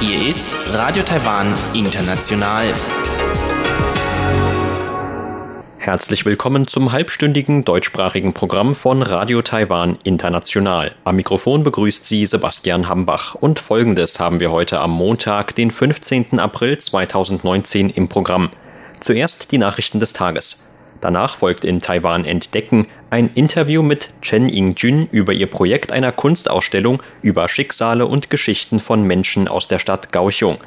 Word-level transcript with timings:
Hier 0.00 0.28
ist 0.28 0.56
Radio 0.72 1.02
Taiwan 1.02 1.52
International. 1.74 2.72
Herzlich 5.76 6.24
willkommen 6.24 6.66
zum 6.66 6.92
halbstündigen 6.92 7.66
deutschsprachigen 7.66 8.32
Programm 8.32 8.74
von 8.74 9.02
Radio 9.02 9.42
Taiwan 9.42 9.98
International. 10.04 10.94
Am 11.04 11.16
Mikrofon 11.16 11.62
begrüßt 11.62 12.06
Sie 12.06 12.24
Sebastian 12.24 12.88
Hambach 12.88 13.34
und 13.34 13.60
folgendes 13.60 14.18
haben 14.18 14.40
wir 14.40 14.50
heute 14.50 14.80
am 14.80 14.92
Montag, 14.92 15.54
den 15.56 15.70
15. 15.70 16.38
April 16.38 16.78
2019 16.78 17.90
im 17.90 18.08
Programm. 18.08 18.48
Zuerst 19.00 19.52
die 19.52 19.58
Nachrichten 19.58 20.00
des 20.00 20.14
Tages. 20.14 20.75
Danach 21.00 21.36
folgt 21.36 21.64
in 21.64 21.80
Taiwan 21.80 22.24
Entdecken 22.24 22.86
ein 23.10 23.30
Interview 23.34 23.82
mit 23.82 24.10
Chen 24.22 24.48
Ying-jun 24.48 25.08
über 25.12 25.32
ihr 25.32 25.46
Projekt 25.46 25.92
einer 25.92 26.12
Kunstausstellung 26.12 27.02
über 27.22 27.48
Schicksale 27.48 28.06
und 28.06 28.30
Geschichten 28.30 28.80
von 28.80 29.02
Menschen 29.02 29.48
aus 29.48 29.68
der 29.68 29.78
Stadt 29.78 30.12
Kaohsiung. 30.12 30.58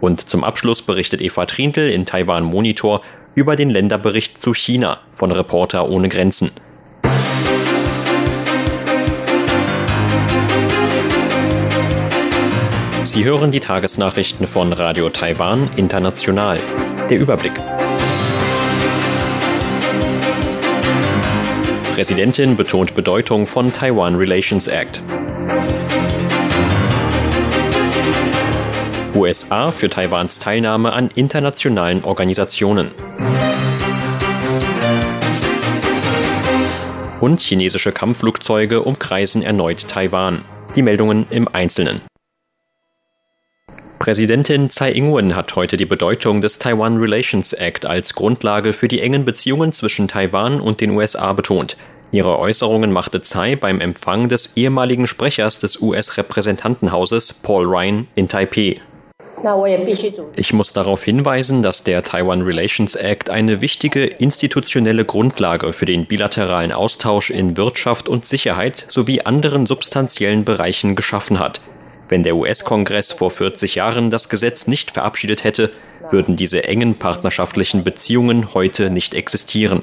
Und 0.00 0.28
zum 0.28 0.44
Abschluss 0.44 0.82
berichtet 0.82 1.20
Eva 1.20 1.46
Trintel 1.46 1.90
in 1.90 2.06
Taiwan 2.06 2.44
Monitor 2.44 3.02
über 3.34 3.56
den 3.56 3.70
Länderbericht 3.70 4.42
zu 4.42 4.54
China 4.54 5.00
von 5.10 5.32
Reporter 5.32 5.88
ohne 5.88 6.08
Grenzen. 6.08 6.50
Sie 13.04 13.24
hören 13.24 13.50
die 13.50 13.60
Tagesnachrichten 13.60 14.46
von 14.46 14.72
Radio 14.72 15.10
Taiwan 15.10 15.68
International. 15.76 16.58
Der 17.10 17.18
Überblick. 17.18 17.52
Präsidentin 21.92 22.56
betont 22.56 22.94
Bedeutung 22.94 23.46
von 23.46 23.70
Taiwan 23.70 24.14
Relations 24.14 24.66
Act. 24.66 25.02
USA 29.14 29.70
für 29.70 29.90
Taiwans 29.90 30.38
Teilnahme 30.38 30.94
an 30.94 31.10
internationalen 31.14 32.02
Organisationen. 32.02 32.92
Und 37.20 37.40
chinesische 37.40 37.92
Kampfflugzeuge 37.92 38.80
umkreisen 38.80 39.42
erneut 39.42 39.86
Taiwan. 39.86 40.40
Die 40.74 40.80
Meldungen 40.80 41.26
im 41.28 41.46
Einzelnen. 41.46 42.00
Präsidentin 44.02 44.68
Tsai 44.68 44.90
Ing-wen 44.94 45.36
hat 45.36 45.54
heute 45.54 45.76
die 45.76 45.86
Bedeutung 45.86 46.40
des 46.40 46.58
Taiwan 46.58 46.96
Relations 46.96 47.52
Act 47.52 47.86
als 47.86 48.14
Grundlage 48.14 48.72
für 48.72 48.88
die 48.88 49.00
engen 49.00 49.24
Beziehungen 49.24 49.72
zwischen 49.72 50.08
Taiwan 50.08 50.60
und 50.60 50.80
den 50.80 50.90
USA 50.90 51.32
betont. 51.32 51.76
Ihre 52.10 52.40
Äußerungen 52.40 52.90
machte 52.90 53.22
Tsai 53.22 53.54
beim 53.54 53.80
Empfang 53.80 54.28
des 54.28 54.56
ehemaligen 54.56 55.06
Sprechers 55.06 55.60
des 55.60 55.80
US-Repräsentantenhauses 55.80 57.32
Paul 57.32 57.64
Ryan 57.64 58.08
in 58.16 58.26
Taipei. 58.26 58.80
Ich 60.34 60.52
muss 60.52 60.72
darauf 60.72 61.04
hinweisen, 61.04 61.62
dass 61.62 61.84
der 61.84 62.02
Taiwan 62.02 62.42
Relations 62.42 62.96
Act 62.96 63.30
eine 63.30 63.60
wichtige 63.60 64.04
institutionelle 64.04 65.04
Grundlage 65.04 65.72
für 65.72 65.86
den 65.86 66.06
bilateralen 66.06 66.72
Austausch 66.72 67.30
in 67.30 67.56
Wirtschaft 67.56 68.08
und 68.08 68.26
Sicherheit 68.26 68.84
sowie 68.88 69.20
anderen 69.20 69.68
substanziellen 69.68 70.44
Bereichen 70.44 70.96
geschaffen 70.96 71.38
hat. 71.38 71.60
Wenn 72.12 72.24
der 72.24 72.36
US-Kongress 72.36 73.10
vor 73.10 73.30
40 73.30 73.76
Jahren 73.76 74.10
das 74.10 74.28
Gesetz 74.28 74.66
nicht 74.66 74.90
verabschiedet 74.90 75.44
hätte, 75.44 75.70
würden 76.10 76.36
diese 76.36 76.64
engen 76.64 76.94
partnerschaftlichen 76.94 77.84
Beziehungen 77.84 78.52
heute 78.52 78.90
nicht 78.90 79.14
existieren. 79.14 79.82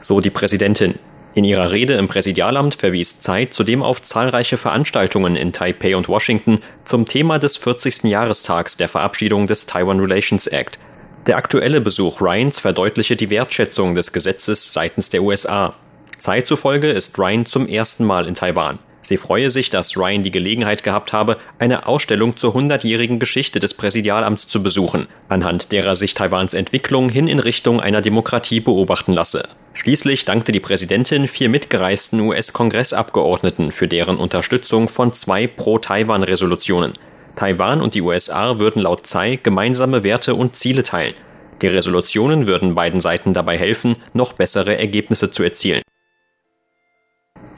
So 0.00 0.20
die 0.20 0.30
Präsidentin. 0.30 0.94
In 1.34 1.44
ihrer 1.44 1.70
Rede 1.70 1.96
im 1.96 2.08
Präsidialamt 2.08 2.76
verwies 2.76 3.20
Tsai 3.20 3.44
zudem 3.44 3.82
auf 3.82 4.02
zahlreiche 4.02 4.56
Veranstaltungen 4.56 5.36
in 5.36 5.52
Taipei 5.52 5.96
und 5.96 6.08
Washington 6.08 6.60
zum 6.86 7.06
Thema 7.06 7.38
des 7.38 7.58
40. 7.58 8.04
Jahrestags 8.04 8.78
der 8.78 8.88
Verabschiedung 8.88 9.46
des 9.46 9.66
Taiwan 9.66 10.00
Relations 10.00 10.46
Act. 10.46 10.78
Der 11.26 11.36
aktuelle 11.36 11.82
Besuch 11.82 12.22
Ryans 12.22 12.58
verdeutliche 12.58 13.16
die 13.16 13.28
Wertschätzung 13.28 13.94
des 13.94 14.14
Gesetzes 14.14 14.72
seitens 14.72 15.10
der 15.10 15.22
USA. 15.22 15.74
Tsai 16.18 16.40
zufolge 16.40 16.90
ist 16.90 17.18
Ryan 17.18 17.44
zum 17.44 17.68
ersten 17.68 18.06
Mal 18.06 18.26
in 18.26 18.34
Taiwan. 18.34 18.78
Sie 19.04 19.18
freue 19.18 19.50
sich, 19.50 19.68
dass 19.68 19.98
Ryan 19.98 20.22
die 20.22 20.30
Gelegenheit 20.30 20.82
gehabt 20.82 21.12
habe, 21.12 21.36
eine 21.58 21.86
Ausstellung 21.86 22.38
zur 22.38 22.56
100-jährigen 22.56 23.18
Geschichte 23.18 23.60
des 23.60 23.74
Präsidialamts 23.74 24.48
zu 24.48 24.62
besuchen, 24.62 25.08
anhand 25.28 25.72
derer 25.72 25.94
sich 25.94 26.14
Taiwans 26.14 26.54
Entwicklung 26.54 27.10
hin 27.10 27.28
in 27.28 27.38
Richtung 27.38 27.80
einer 27.80 28.00
Demokratie 28.00 28.60
beobachten 28.60 29.12
lasse. 29.12 29.46
Schließlich 29.74 30.24
dankte 30.24 30.52
die 30.52 30.60
Präsidentin 30.60 31.28
vier 31.28 31.50
mitgereisten 31.50 32.18
US-Kongressabgeordneten 32.20 33.72
für 33.72 33.88
deren 33.88 34.16
Unterstützung 34.16 34.88
von 34.88 35.12
zwei 35.12 35.48
Pro-Taiwan-Resolutionen. 35.48 36.94
Taiwan 37.36 37.82
und 37.82 37.94
die 37.94 38.00
USA 38.00 38.58
würden 38.58 38.80
laut 38.80 39.06
Tsai 39.06 39.38
gemeinsame 39.42 40.02
Werte 40.02 40.34
und 40.34 40.56
Ziele 40.56 40.82
teilen. 40.82 41.14
Die 41.60 41.66
Resolutionen 41.66 42.46
würden 42.46 42.74
beiden 42.74 43.02
Seiten 43.02 43.34
dabei 43.34 43.58
helfen, 43.58 43.96
noch 44.14 44.32
bessere 44.32 44.78
Ergebnisse 44.78 45.30
zu 45.30 45.42
erzielen. 45.42 45.82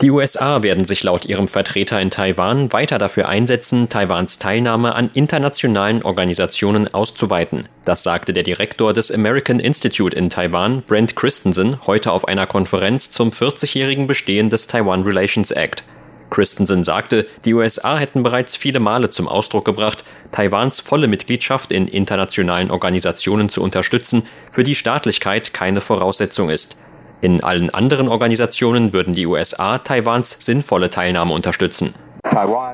Die 0.03 0.11
USA 0.11 0.63
werden 0.63 0.87
sich 0.87 1.05
laut 1.05 1.25
ihrem 1.25 1.49
Vertreter 1.49 1.99
in 2.03 2.11
Taiwan 2.11 2.71
weiter 2.71 2.99
dafür 2.99 3.31
einsetzen, 3.31 3.89
Taiwans 3.89 4.39
Teilnahme 4.39 4.95
an 4.95 5.09
internationalen 5.15 6.03
Organisationen 6.03 6.93
auszuweiten. 6.93 7.67
Das 7.87 8.03
sagte 8.03 8.35
der 8.35 8.43
Direktor 8.43 8.93
des 8.93 9.11
American 9.11 9.59
Institute 9.59 10.15
in 10.15 10.29
Taiwan, 10.29 10.83
Brent 10.83 11.17
Christensen, 11.17 11.79
heute 11.87 12.13
auf 12.13 12.29
einer 12.29 12.47
Konferenz 12.47 13.11
zum 13.11 13.31
40-jährigen 13.31 14.07
Bestehen 14.07 14.51
des 14.51 14.67
Taiwan 14.67 15.03
Relations 15.03 15.51
Act. 15.51 15.83
Christensen 16.29 16.85
sagte, 16.85 17.27
die 17.47 17.55
USA 17.55 17.97
hätten 17.97 18.23
bereits 18.23 18.55
viele 18.55 18.81
Male 18.81 19.09
zum 19.09 19.29
Ausdruck 19.29 19.65
gebracht, 19.65 20.05
Taiwans 20.31 20.81
volle 20.81 21.09
Mitgliedschaft 21.09 21.73
in 21.73 21.89
internationalen 21.89 22.71
Organisationen 22.71 23.49
zu 23.49 23.63
unterstützen, 23.63 24.25
für 24.51 24.65
die 24.65 24.75
Staatlichkeit 24.75 25.55
keine 25.55 25.81
Voraussetzung 25.81 26.51
ist. 26.51 26.77
In 27.21 27.43
allen 27.43 27.71
anderen 27.71 28.09
Organisationen 28.09 28.93
würden 28.93 29.15
die 29.15 29.27
USA 29.27 29.79
Taiwans 29.79 30.37
sinnvolle 30.41 30.91
Teilnahme 30.91 31.33
unterstützen. 31.33 31.95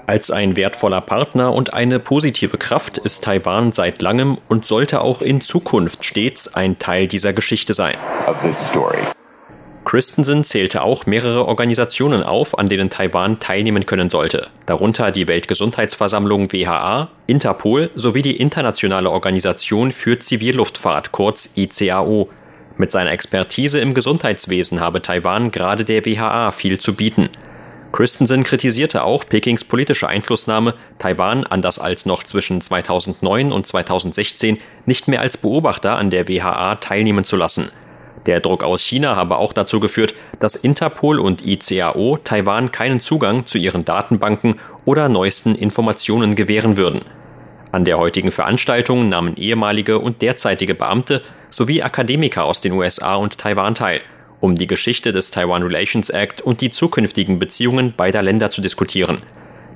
Als 0.07 0.31
ein 0.31 0.57
wertvoller 0.57 1.01
Partner 1.01 1.53
und 1.53 1.73
eine 1.73 2.01
positive 2.01 2.59
Kraft 2.59 2.99
ist 2.99 3.23
Taiwan 3.23 3.73
seit 3.73 4.03
langem 4.03 4.39
und 4.49 4.67
sollte 4.67 5.03
auch 5.03 5.23
in 5.23 5.41
Zukunft 5.41 6.05
stets 6.05 6.53
ein 6.55 6.79
Teil 6.79 7.07
dieser 7.07 7.33
Geschichte 7.33 7.75
sein. 7.75 7.95
Christensen 9.85 10.45
zählte 10.45 10.83
auch 10.83 11.07
mehrere 11.07 11.47
Organisationen 11.47 12.23
auf, 12.23 12.59
an 12.59 12.69
denen 12.69 12.89
Taiwan 12.89 13.41
teilnehmen 13.41 13.85
können 13.85 14.11
sollte, 14.11 14.49
darunter 14.67 15.11
die 15.11 15.29
Weltgesundheitsversammlung 15.29 16.53
WHA, 16.53 17.09
Interpol 17.27 17.91
sowie 17.95 18.23
die 18.23 18.37
Internationale 18.37 19.11
Organisation 19.11 19.93
für 19.93 20.19
Zivilluftfahrt 20.19 21.13
kurz 21.13 21.57
ICAO, 21.57 22.29
mit 22.83 22.91
seiner 22.91 23.13
Expertise 23.13 23.79
im 23.79 23.95
Gesundheitswesen 23.95 24.81
habe 24.81 25.01
Taiwan 25.01 25.53
gerade 25.53 25.85
der 25.85 26.05
WHA 26.05 26.51
viel 26.51 26.81
zu 26.81 26.97
bieten. 26.97 27.29
Christensen 27.93 28.43
kritisierte 28.43 29.05
auch 29.05 29.25
Pekings 29.25 29.63
politische 29.63 30.09
Einflussnahme, 30.09 30.75
Taiwan, 30.99 31.45
anders 31.45 31.79
als 31.79 32.07
noch 32.07 32.25
zwischen 32.25 32.61
2009 32.61 33.53
und 33.53 33.69
2016, 33.69 34.59
nicht 34.85 35.07
mehr 35.07 35.21
als 35.21 35.37
Beobachter 35.37 35.97
an 35.97 36.11
der 36.11 36.27
WHA 36.27 36.75
teilnehmen 36.75 37.25
zu 37.25 37.37
lassen. 37.37 37.71
Der 38.27 38.41
Druck 38.41 38.65
aus 38.65 38.83
China 38.83 39.15
habe 39.15 39.37
auch 39.37 39.53
dazu 39.53 39.79
geführt, 39.79 40.17
dass 40.41 40.57
Interpol 40.57 41.21
und 41.21 41.47
ICAO 41.47 42.19
Taiwan 42.25 42.73
keinen 42.73 43.01
Zugang 43.01 43.47
zu 43.47 43.59
ihren 43.59 43.85
Datenbanken 43.85 44.57
oder 44.85 45.09
neuesten 45.09 45.55
Informationen 45.55 46.35
gewähren 46.35 46.77
würden. 46.77 47.03
An 47.71 47.85
der 47.85 47.99
heutigen 47.99 48.33
Veranstaltung 48.33 49.09
nahmen 49.09 49.37
ehemalige 49.37 50.01
und 50.01 50.21
derzeitige 50.21 50.75
Beamte 50.75 51.23
sowie 51.53 51.83
Akademiker 51.83 52.45
aus 52.45 52.61
den 52.61 52.73
USA 52.73 53.17
und 53.17 53.39
Taiwan 53.39 53.75
teil, 53.75 54.01
um 54.41 54.57
die 54.57 54.67
Geschichte 54.67 55.13
des 55.13 55.31
Taiwan 55.31 55.63
Relations 55.63 56.11
Act 56.11 56.41
und 56.41 56.61
die 56.61 56.71
zukünftigen 56.71 57.39
Beziehungen 57.39 57.95
beider 57.97 58.23
Länder 58.23 58.51
zu 58.51 58.61
diskutieren. 58.61 59.23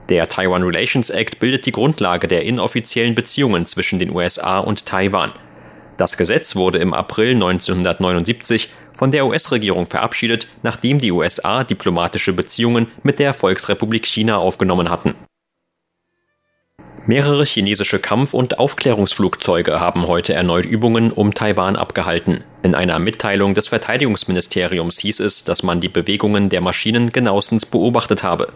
Der 0.08 0.28
Taiwan 0.28 0.62
Relations 0.62 1.11
Act 1.11 1.38
bildet 1.40 1.67
die 1.67 1.73
Grundlage 1.73 2.28
der 2.28 2.44
inoffiziellen 2.44 3.14
Beziehungen 3.14 3.67
zwischen 3.67 3.99
den 3.99 4.14
USA 4.14 4.61
und 4.61 4.87
Taiwan. 4.87 5.32
Das 5.96 6.17
Gesetz 6.17 6.56
wurde 6.56 6.78
im 6.78 6.94
April 6.94 7.34
1979 7.34 8.69
von 8.93 9.11
der 9.11 9.26
US-Regierung 9.26 9.87
verabschiedet, 9.87 10.46
nachdem 10.62 11.00
die 11.00 11.11
USA 11.11 11.64
diplomatische 11.64 12.32
Beziehungen 12.32 12.87
mit 13.02 13.19
der 13.19 13.34
Volksrepublik 13.34 14.06
China 14.06 14.38
aufgenommen 14.38 14.90
hatten. 14.90 15.14
Mehrere 17.08 17.44
chinesische 17.44 18.00
Kampf- 18.00 18.35
und 18.35 18.58
Aufklärungsflugzeuge 18.58 19.79
haben 19.79 20.08
heute 20.08 20.35
erneut 20.35 20.67
Übungen 20.67 21.12
um 21.12 21.35
Taiwan 21.35 21.76
abgehalten. 21.76 22.43
In 22.64 22.75
einer 22.75 22.99
Mitteilung 22.99 23.55
des 23.55 23.69
Verteidigungsministeriums 23.69 24.99
hieß 24.99 25.20
es, 25.20 25.44
dass 25.44 25.62
man 25.62 25.81
die 25.81 25.88
Bewegungen 25.88 26.49
der 26.49 26.61
Maschinen 26.61 27.12
genauestens 27.12 27.64
beobachtet 27.64 28.25
habe. 28.25 28.53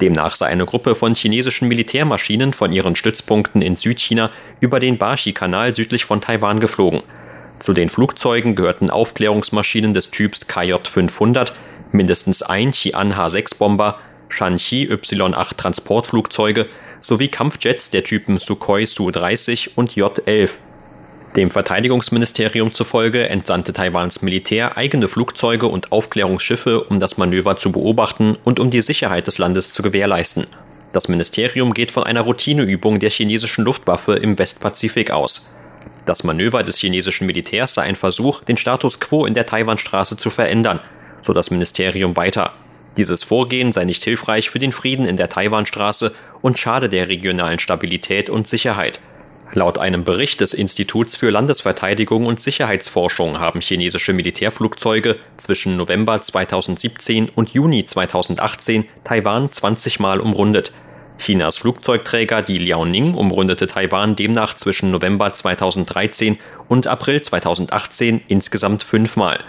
Demnach 0.00 0.36
sei 0.36 0.46
eine 0.46 0.64
Gruppe 0.64 0.94
von 0.94 1.16
chinesischen 1.16 1.66
Militärmaschinen 1.66 2.52
von 2.52 2.70
ihren 2.70 2.94
Stützpunkten 2.94 3.62
in 3.62 3.74
Südchina 3.74 4.30
über 4.60 4.78
den 4.78 4.96
Bashi-Kanal 4.96 5.74
südlich 5.74 6.04
von 6.04 6.20
Taiwan 6.20 6.60
geflogen. 6.60 7.02
Zu 7.58 7.72
den 7.72 7.88
Flugzeugen 7.88 8.54
gehörten 8.54 8.90
Aufklärungsmaschinen 8.90 9.92
des 9.92 10.12
Typs 10.12 10.46
KJ-500, 10.48 11.50
mindestens 11.90 12.44
ein 12.44 12.70
Qian-H-6-Bomber, 12.70 13.98
Shanxi 14.28 14.84
Y-8 14.84 15.56
Transportflugzeuge 15.56 16.68
sowie 17.00 17.28
Kampfjets 17.28 17.90
der 17.90 18.04
Typen 18.04 18.38
Sukhoi 18.38 18.86
Su-30 18.86 19.70
und 19.74 19.94
J-11. 19.96 20.50
Dem 21.36 21.50
Verteidigungsministerium 21.50 22.72
zufolge 22.72 23.28
entsandte 23.28 23.72
Taiwans 23.72 24.22
Militär 24.22 24.76
eigene 24.76 25.08
Flugzeuge 25.08 25.66
und 25.66 25.92
Aufklärungsschiffe, 25.92 26.84
um 26.84 27.00
das 27.00 27.18
Manöver 27.18 27.56
zu 27.56 27.70
beobachten 27.70 28.36
und 28.44 28.58
um 28.58 28.70
die 28.70 28.82
Sicherheit 28.82 29.26
des 29.26 29.38
Landes 29.38 29.72
zu 29.72 29.82
gewährleisten. 29.82 30.46
Das 30.92 31.08
Ministerium 31.08 31.74
geht 31.74 31.90
von 31.92 32.04
einer 32.04 32.22
Routineübung 32.22 32.98
der 32.98 33.10
chinesischen 33.10 33.64
Luftwaffe 33.64 34.14
im 34.14 34.38
Westpazifik 34.38 35.10
aus. 35.10 35.54
Das 36.06 36.24
Manöver 36.24 36.62
des 36.62 36.78
chinesischen 36.78 37.26
Militärs 37.26 37.74
sei 37.74 37.82
ein 37.82 37.96
Versuch, 37.96 38.42
den 38.42 38.56
Status 38.56 38.98
quo 38.98 39.26
in 39.26 39.34
der 39.34 39.44
Taiwanstraße 39.44 40.16
zu 40.16 40.30
verändern, 40.30 40.80
so 41.20 41.34
das 41.34 41.50
Ministerium 41.50 42.16
weiter. 42.16 42.54
Dieses 42.96 43.22
Vorgehen 43.22 43.72
sei 43.72 43.84
nicht 43.84 44.02
hilfreich 44.02 44.50
für 44.50 44.58
den 44.58 44.72
Frieden 44.72 45.04
in 45.04 45.16
der 45.16 45.28
Taiwanstraße 45.28 46.14
und 46.42 46.58
schade 46.58 46.88
der 46.88 47.08
regionalen 47.08 47.58
Stabilität 47.58 48.30
und 48.30 48.48
Sicherheit. 48.48 49.00
Laut 49.54 49.78
einem 49.78 50.04
Bericht 50.04 50.40
des 50.42 50.52
Instituts 50.52 51.16
für 51.16 51.30
Landesverteidigung 51.30 52.26
und 52.26 52.42
Sicherheitsforschung 52.42 53.40
haben 53.40 53.60
chinesische 53.60 54.12
Militärflugzeuge 54.12 55.16
zwischen 55.38 55.76
November 55.76 56.20
2017 56.20 57.30
und 57.34 57.50
Juni 57.50 57.84
2018 57.84 58.86
Taiwan 59.04 59.50
20 59.50 60.00
Mal 60.00 60.20
umrundet. 60.20 60.72
Chinas 61.18 61.56
Flugzeugträger 61.58 62.42
die 62.42 62.58
Liaoning 62.58 63.14
umrundete 63.14 63.66
Taiwan 63.66 64.14
demnach 64.16 64.54
zwischen 64.54 64.90
November 64.90 65.32
2013 65.32 66.38
und 66.68 66.86
April 66.86 67.22
2018 67.22 68.20
insgesamt 68.28 68.82
fünfmal. 68.82 69.40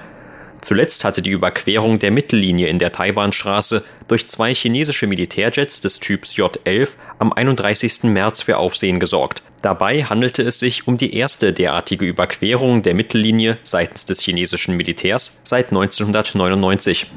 Zuletzt 0.62 1.06
hatte 1.06 1.22
die 1.22 1.30
Überquerung 1.30 2.00
der 2.00 2.12
Mittellinie 2.12 2.68
in 2.68 2.80
der 2.80 2.92
Taiwanstraße 2.92 3.84
durch 4.08 4.28
zwei 4.28 4.54
chinesische 4.54 5.08
Militärjets 5.08 5.80
des 5.80 6.00
Typs 6.00 6.36
J-11 6.36 6.90
am 7.18 7.32
31. 7.32 8.04
März 8.04 8.42
für 8.42 8.58
Aufsehen 8.58 9.00
gesorgt. 9.00 9.42
Dabei 9.62 10.04
handelte 10.04 10.42
es 10.44 10.60
sich 10.60 10.88
um 10.88 10.98
die 10.98 11.16
erste 11.16 11.54
derartige 11.54 12.06
Überquerung 12.06 12.82
der 12.82 12.94
Mittellinie 12.94 13.58
seitens 13.64 14.06
des 14.06 14.22
chinesischen 14.22 14.76
Militärs 14.76 15.42
seit 15.44 15.70
1999. 15.70 17.08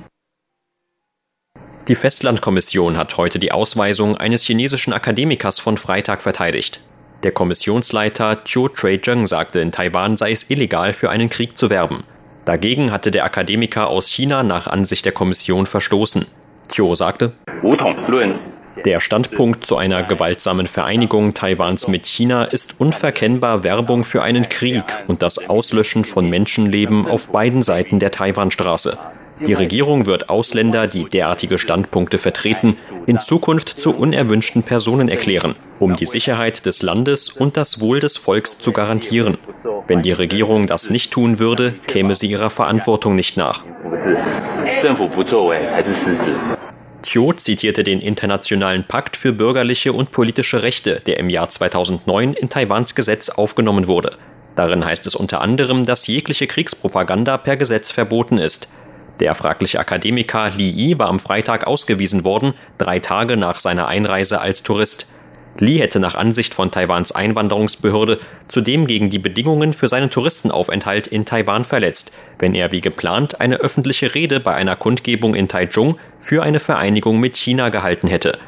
Die 1.88 1.96
Festlandkommission 1.96 2.96
hat 2.96 3.16
heute 3.16 3.40
die 3.40 3.50
Ausweisung 3.50 4.16
eines 4.16 4.44
chinesischen 4.44 4.92
Akademikers 4.92 5.58
von 5.58 5.78
Freitag 5.78 6.22
verteidigt. 6.22 6.80
Der 7.24 7.32
Kommissionsleiter 7.32 8.44
Chiu 8.44 8.68
Trey-Zheng 8.68 9.26
sagte, 9.26 9.60
in 9.60 9.72
Taiwan 9.72 10.16
sei 10.16 10.32
es 10.32 10.48
illegal, 10.48 10.94
für 10.94 11.10
einen 11.10 11.28
Krieg 11.28 11.56
zu 11.58 11.70
werben. 11.70 12.04
Dagegen 12.44 12.90
hatte 12.90 13.10
der 13.10 13.24
Akademiker 13.24 13.88
aus 13.88 14.08
China 14.08 14.42
nach 14.42 14.66
Ansicht 14.66 15.04
der 15.04 15.12
Kommission 15.12 15.66
verstoßen. 15.66 16.26
Chiu 16.68 16.94
sagte, 16.94 17.32
der 18.84 19.00
Standpunkt 19.00 19.64
zu 19.66 19.76
einer 19.76 20.02
gewaltsamen 20.02 20.66
Vereinigung 20.66 21.34
Taiwans 21.34 21.86
mit 21.86 22.06
China 22.06 22.44
ist 22.44 22.80
unverkennbar 22.80 23.62
Werbung 23.62 24.02
für 24.02 24.22
einen 24.22 24.48
Krieg 24.48 24.84
und 25.06 25.22
das 25.22 25.48
Auslöschen 25.48 26.04
von 26.04 26.28
Menschenleben 26.28 27.06
auf 27.06 27.28
beiden 27.28 27.62
Seiten 27.62 28.00
der 28.00 28.10
Taiwanstraße. 28.10 28.98
Die 29.40 29.54
Regierung 29.54 30.06
wird 30.06 30.28
Ausländer, 30.28 30.86
die 30.86 31.04
derartige 31.04 31.58
Standpunkte 31.58 32.18
vertreten, 32.18 32.76
in 33.06 33.18
Zukunft 33.18 33.68
zu 33.68 33.96
unerwünschten 33.96 34.62
Personen 34.62 35.08
erklären, 35.08 35.56
um 35.78 35.96
die 35.96 36.06
Sicherheit 36.06 36.64
des 36.66 36.82
Landes 36.82 37.30
und 37.30 37.56
das 37.56 37.80
Wohl 37.80 37.98
des 37.98 38.16
Volks 38.16 38.58
zu 38.58 38.72
garantieren. 38.72 39.38
Wenn 39.88 40.02
die 40.02 40.12
Regierung 40.12 40.66
das 40.66 40.90
nicht 40.90 41.12
tun 41.12 41.38
würde, 41.38 41.74
käme 41.86 42.14
sie 42.14 42.28
ihrer 42.28 42.50
Verantwortung 42.50 43.16
nicht 43.16 43.36
nach. 43.36 43.62
Chiu 47.02 47.32
zitierte 47.32 47.82
den 47.82 48.00
Internationalen 48.00 48.84
Pakt 48.84 49.16
für 49.16 49.32
bürgerliche 49.32 49.92
und 49.92 50.12
politische 50.12 50.62
Rechte, 50.62 51.00
der 51.00 51.18
im 51.18 51.30
Jahr 51.30 51.50
2009 51.50 52.34
in 52.34 52.48
Taiwans 52.48 52.94
Gesetz 52.94 53.28
aufgenommen 53.28 53.88
wurde. 53.88 54.16
Darin 54.54 54.84
heißt 54.84 55.06
es 55.06 55.14
unter 55.14 55.40
anderem, 55.40 55.84
dass 55.84 56.06
jegliche 56.06 56.46
Kriegspropaganda 56.46 57.38
per 57.38 57.56
Gesetz 57.56 57.90
verboten 57.90 58.38
ist. 58.38 58.68
Der 59.22 59.36
fragliche 59.36 59.78
Akademiker 59.78 60.50
Li 60.50 60.68
Yi 60.68 60.98
war 60.98 61.08
am 61.08 61.20
Freitag 61.20 61.68
ausgewiesen 61.68 62.24
worden, 62.24 62.54
drei 62.76 62.98
Tage 62.98 63.36
nach 63.36 63.60
seiner 63.60 63.86
Einreise 63.86 64.40
als 64.40 64.64
Tourist. 64.64 65.06
Li 65.60 65.78
hätte 65.78 66.00
nach 66.00 66.16
Ansicht 66.16 66.54
von 66.54 66.72
Taiwans 66.72 67.12
Einwanderungsbehörde 67.12 68.18
zudem 68.48 68.88
gegen 68.88 69.10
die 69.10 69.20
Bedingungen 69.20 69.74
für 69.74 69.88
seinen 69.88 70.10
Touristenaufenthalt 70.10 71.06
in 71.06 71.24
Taiwan 71.24 71.64
verletzt, 71.64 72.10
wenn 72.40 72.52
er 72.56 72.72
wie 72.72 72.80
geplant 72.80 73.40
eine 73.40 73.58
öffentliche 73.58 74.12
Rede 74.12 74.40
bei 74.40 74.56
einer 74.56 74.74
Kundgebung 74.74 75.36
in 75.36 75.46
Taichung 75.46 76.00
für 76.18 76.42
eine 76.42 76.58
Vereinigung 76.58 77.20
mit 77.20 77.36
China 77.36 77.68
gehalten 77.68 78.08
hätte. 78.08 78.40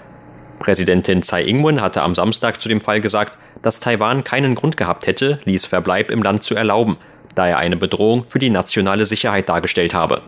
Präsidentin 0.59 1.23
Tsai 1.23 1.45
Ing-wen 1.45 1.83
hatte 1.83 2.03
am 2.03 2.17
Samstag 2.17 2.61
zu 2.61 2.69
dem 2.69 2.81
Fall 2.81 3.01
gesagt, 3.01 3.39
dass 3.63 3.79
Taiwan 3.79 4.25
keinen 4.25 4.57
Grund 4.57 4.77
gehabt 4.77 5.07
hätte, 5.07 5.39
Lis 5.45 5.67
Verbleib 5.67 6.11
im 6.11 6.25
Land 6.25 6.43
zu 6.43 6.57
erlauben, 6.57 6.97
da 7.37 7.47
er 7.47 7.59
eine 7.59 7.77
Bedrohung 7.77 8.25
für 8.27 8.41
die 8.41 8.51
nationale 8.51 9.05
Sicherheit 9.05 9.49
dargestellt 9.49 9.95
habe. 9.95 10.23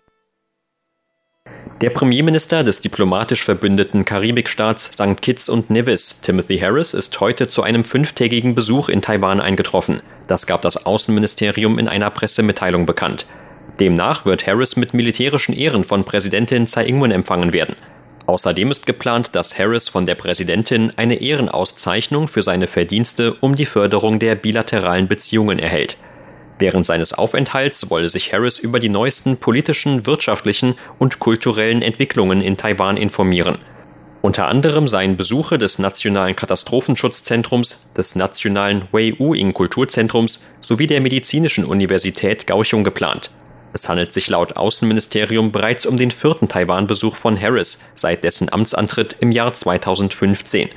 Der 1.81 1.91
Premierminister 1.91 2.63
des 2.63 2.81
diplomatisch 2.81 3.43
verbündeten 3.43 4.03
Karibikstaats 4.03 4.85
St. 4.85 5.21
Kitts 5.21 5.47
und 5.47 5.69
Nevis, 5.69 6.21
Timothy 6.21 6.57
Harris, 6.57 6.95
ist 6.95 7.19
heute 7.19 7.49
zu 7.49 7.61
einem 7.61 7.85
fünftägigen 7.85 8.55
Besuch 8.55 8.89
in 8.89 9.03
Taiwan 9.03 9.39
eingetroffen. 9.39 10.01
Das 10.25 10.47
gab 10.47 10.63
das 10.63 10.87
Außenministerium 10.87 11.77
in 11.77 11.87
einer 11.87 12.09
Pressemitteilung 12.09 12.87
bekannt. 12.87 13.27
Demnach 13.79 14.25
wird 14.25 14.47
Harris 14.47 14.75
mit 14.75 14.95
militärischen 14.95 15.53
Ehren 15.53 15.83
von 15.83 16.03
Präsidentin 16.03 16.67
Tsai 16.67 16.87
Ing-wen 16.87 17.11
empfangen 17.11 17.53
werden. 17.53 17.75
Außerdem 18.25 18.71
ist 18.71 18.87
geplant, 18.87 19.35
dass 19.35 19.59
Harris 19.59 19.87
von 19.87 20.07
der 20.07 20.15
Präsidentin 20.15 20.93
eine 20.95 21.21
Ehrenauszeichnung 21.21 22.27
für 22.27 22.41
seine 22.41 22.65
Verdienste 22.65 23.35
um 23.39 23.53
die 23.53 23.67
Förderung 23.67 24.17
der 24.17 24.33
bilateralen 24.33 25.07
Beziehungen 25.07 25.59
erhält. 25.59 25.97
Während 26.59 26.85
seines 26.85 27.13
Aufenthalts 27.13 27.89
wolle 27.89 28.09
sich 28.09 28.33
Harris 28.33 28.57
über 28.57 28.79
die 28.79 28.89
neuesten 28.89 29.37
politischen, 29.37 30.05
wirtschaftlichen 30.05 30.75
und 30.97 31.19
kulturellen 31.19 31.81
Entwicklungen 31.81 32.41
in 32.41 32.57
Taiwan 32.57 32.97
informieren. 32.97 33.59
Unter 34.23 34.47
anderem 34.47 34.87
seien 34.87 35.15
Besuche 35.15 35.57
des 35.57 35.77
Nationalen 35.77 36.35
Katastrophenschutzzentrums, 36.35 37.93
des 37.93 38.15
Nationalen 38.15 38.87
Wei-Ing 38.91 39.53
Kulturzentrums 39.53 40.43
sowie 40.59 40.87
der 40.87 40.99
Medizinischen 41.01 41.63
Universität 41.63 42.47
Kaohsiung 42.47 42.83
geplant. 42.83 43.29
Es 43.73 43.87
handelt 43.87 44.11
sich 44.11 44.29
laut 44.29 44.57
Außenministerium 44.57 45.51
bereits 45.51 45.85
um 45.85 45.97
den 45.97 46.09
vierten 46.09 46.47
Taiwan-Besuch 46.47 47.15
von 47.15 47.39
Harris 47.39 47.79
seit 47.93 48.23
dessen 48.23 48.51
Amtsantritt 48.51 49.15
im 49.19 49.31
Jahr 49.31 49.53
2015. 49.53 50.69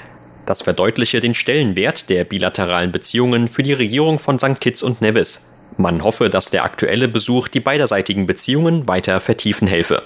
Das 0.44 0.62
verdeutliche 0.62 1.20
den 1.20 1.34
Stellenwert 1.34 2.10
der 2.10 2.24
bilateralen 2.24 2.92
Beziehungen 2.92 3.48
für 3.48 3.62
die 3.62 3.72
Regierung 3.72 4.18
von 4.18 4.38
St. 4.38 4.60
Kitts 4.60 4.82
und 4.82 5.00
Nevis. 5.00 5.49
Man 5.76 6.02
hoffe, 6.02 6.30
dass 6.30 6.50
der 6.50 6.64
aktuelle 6.64 7.08
Besuch 7.08 7.48
die 7.48 7.60
beiderseitigen 7.60 8.26
Beziehungen 8.26 8.88
weiter 8.88 9.20
vertiefen 9.20 9.66
helfe. 9.66 10.02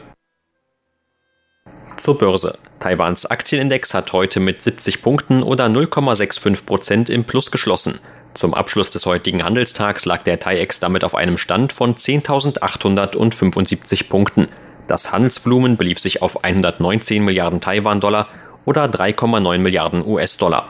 Zur 1.97 2.19
Börse. 2.19 2.59
Taiwans 2.81 3.27
Aktienindex 3.27 3.95
hat 3.95 4.13
heute 4.13 4.41
mit 4.41 4.63
70 4.63 5.01
Punkten 5.01 5.43
oder 5.43 5.67
0,65 5.67 6.67
Prozent 6.67 7.09
im 7.09 7.25
Plus 7.25 7.51
geschlossen. 7.51 7.99
Zum 8.35 8.53
Abschluss 8.53 8.91
des 8.91 9.07
heutigen 9.07 9.45
Handelstags 9.45 10.05
lag 10.05 10.25
der 10.25 10.41
TAIEX 10.41 10.81
damit 10.81 11.05
auf 11.05 11.15
einem 11.15 11.39
Stand 11.39 11.73
von 11.73 11.95
10.875 11.95 14.09
Punkten. 14.09 14.49
Das 14.89 15.13
Handelsvolumen 15.13 15.77
belief 15.77 16.01
sich 16.01 16.21
auf 16.21 16.43
119 16.45 17.25
Milliarden 17.25 17.61
Taiwan-Dollar 17.61 18.27
oder 18.65 18.87
3,9 18.87 19.59
Milliarden 19.59 20.05
US-Dollar. 20.05 20.69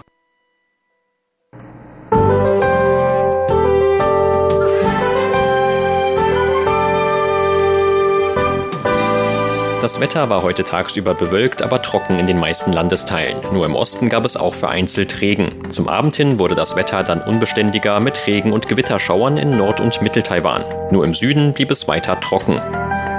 Das 9.84 10.00
Wetter 10.00 10.30
war 10.30 10.40
heute 10.40 10.64
tagsüber 10.64 11.12
bewölkt, 11.12 11.60
aber 11.60 11.82
trocken 11.82 12.18
in 12.18 12.26
den 12.26 12.38
meisten 12.38 12.72
Landesteilen. 12.72 13.36
Nur 13.52 13.66
im 13.66 13.76
Osten 13.76 14.08
gab 14.08 14.24
es 14.24 14.34
auch 14.34 14.54
vereinzelt 14.54 15.20
Regen. 15.20 15.52
Zum 15.72 15.88
Abend 15.88 16.16
hin 16.16 16.38
wurde 16.38 16.54
das 16.54 16.74
Wetter 16.74 17.04
dann 17.04 17.20
unbeständiger 17.20 18.00
mit 18.00 18.26
Regen- 18.26 18.54
und 18.54 18.66
Gewitterschauern 18.66 19.36
in 19.36 19.58
Nord- 19.58 19.82
und 19.82 20.00
Mitteltaiwan. 20.00 20.64
Nur 20.90 21.04
im 21.04 21.12
Süden 21.12 21.52
blieb 21.52 21.70
es 21.70 21.86
weiter 21.86 22.18
trocken. 22.18 22.62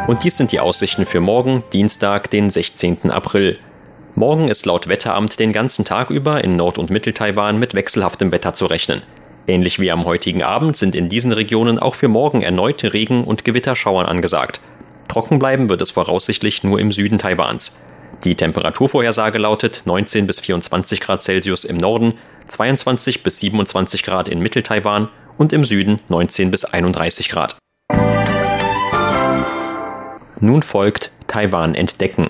Und 0.07 0.23
dies 0.23 0.37
sind 0.37 0.51
die 0.51 0.59
Aussichten 0.59 1.05
für 1.05 1.19
morgen, 1.19 1.63
Dienstag, 1.71 2.31
den 2.31 2.49
16. 2.49 3.11
April. 3.11 3.59
Morgen 4.15 4.47
ist 4.47 4.65
laut 4.65 4.87
Wetteramt 4.87 5.37
den 5.37 5.53
ganzen 5.53 5.85
Tag 5.85 6.09
über 6.09 6.43
in 6.43 6.55
Nord- 6.55 6.79
und 6.79 6.89
Mitteltaiwan 6.89 7.59
mit 7.59 7.75
wechselhaftem 7.75 8.31
Wetter 8.31 8.55
zu 8.55 8.65
rechnen. 8.65 9.03
Ähnlich 9.45 9.77
wie 9.77 9.91
am 9.91 10.05
heutigen 10.05 10.41
Abend 10.41 10.77
sind 10.77 10.95
in 10.95 11.09
diesen 11.09 11.31
Regionen 11.31 11.77
auch 11.77 11.93
für 11.93 12.07
morgen 12.07 12.41
erneute 12.41 12.93
Regen- 12.93 13.23
und 13.23 13.45
Gewitterschauern 13.45 14.07
angesagt. 14.07 14.61
Trocken 15.15 15.39
bleiben 15.39 15.69
wird 15.69 15.81
es 15.81 15.91
voraussichtlich 15.91 16.65
nur 16.65 16.77
im 16.77 16.91
Süden 16.91 17.17
Taiwans. 17.17 17.71
Die 18.25 18.35
Temperaturvorhersage 18.35 19.37
lautet 19.37 19.83
19 19.85 20.27
bis 20.27 20.41
24 20.41 20.99
Grad 20.99 21.23
Celsius 21.23 21.63
im 21.63 21.77
Norden, 21.77 22.15
22 22.47 23.23
bis 23.23 23.39
27 23.39 24.03
Grad 24.03 24.27
in 24.27 24.39
Mitteltaiwan 24.39 25.07
und 25.37 25.53
im 25.53 25.63
Süden 25.63 26.01
19 26.09 26.51
bis 26.51 26.65
31 26.65 27.29
Grad. 27.29 27.55
Nun 30.41 30.61
folgt 30.63 31.11
Taiwan 31.27 31.75
entdecken. 31.75 32.27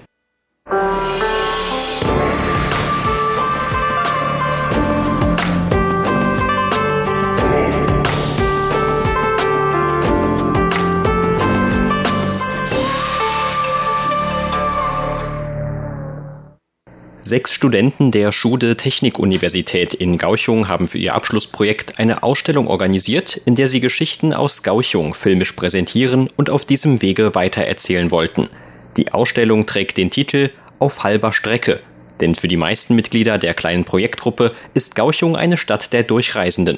Sechs 17.27 17.53
Studenten 17.53 18.12
der 18.12 18.32
Schude 18.32 18.77
Technikuniversität 18.77 19.96
in 19.96 20.20
Gauchung 20.20 20.67
haben 20.67 20.88
für 20.88 21.00
ihr 21.00 21.15
Abschlussprojekt 21.15 21.98
eine 21.98 22.22
Ausstellung 22.22 22.67
organisiert, 22.67 23.41
in 23.46 23.55
der 23.55 23.67
sie 23.67 23.79
Geschichten 23.79 24.32
aus 24.32 24.62
Gauchung 24.62 25.15
filmisch 25.15 25.53
präsentieren 25.53 26.29
und 26.36 26.51
auf 26.51 26.65
diesem 26.65 27.01
Wege 27.01 27.34
weitererzählen 27.34 28.12
wollten. 28.12 28.48
Die 28.96 29.12
Ausstellung 29.12 29.65
trägt 29.65 29.98
den 29.98 30.12
Titel 30.12 30.51
Auf 30.77 31.03
halber 31.03 31.34
Strecke, 31.34 31.79
denn 32.22 32.36
für 32.36 32.48
die 32.48 32.58
meisten 32.58 32.94
Mitglieder 32.94 33.39
der 33.39 33.55
kleinen 33.55 33.86
Projektgruppe 33.86 34.51
ist 34.75 34.94
Gauchung 34.96 35.36
eine 35.36 35.58
Stadt 35.58 35.94
der 35.94 36.03
Durchreisenden. 36.03 36.77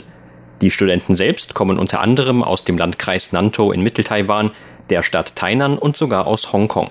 Die 0.62 0.72
Studenten 0.72 1.18
selbst 1.18 1.56
kommen 1.56 1.78
unter 1.78 2.00
anderem 2.00 2.42
aus 2.42 2.64
dem 2.64 2.78
Landkreis 2.78 3.34
Nantou 3.34 3.74
in 3.74 3.84
Mitteltaiwan, 3.84 4.52
der 4.90 5.04
Stadt 5.04 5.36
Tainan 5.36 5.78
und 5.78 5.98
sogar 5.98 6.26
aus 6.26 6.54
Hongkong. 6.54 6.90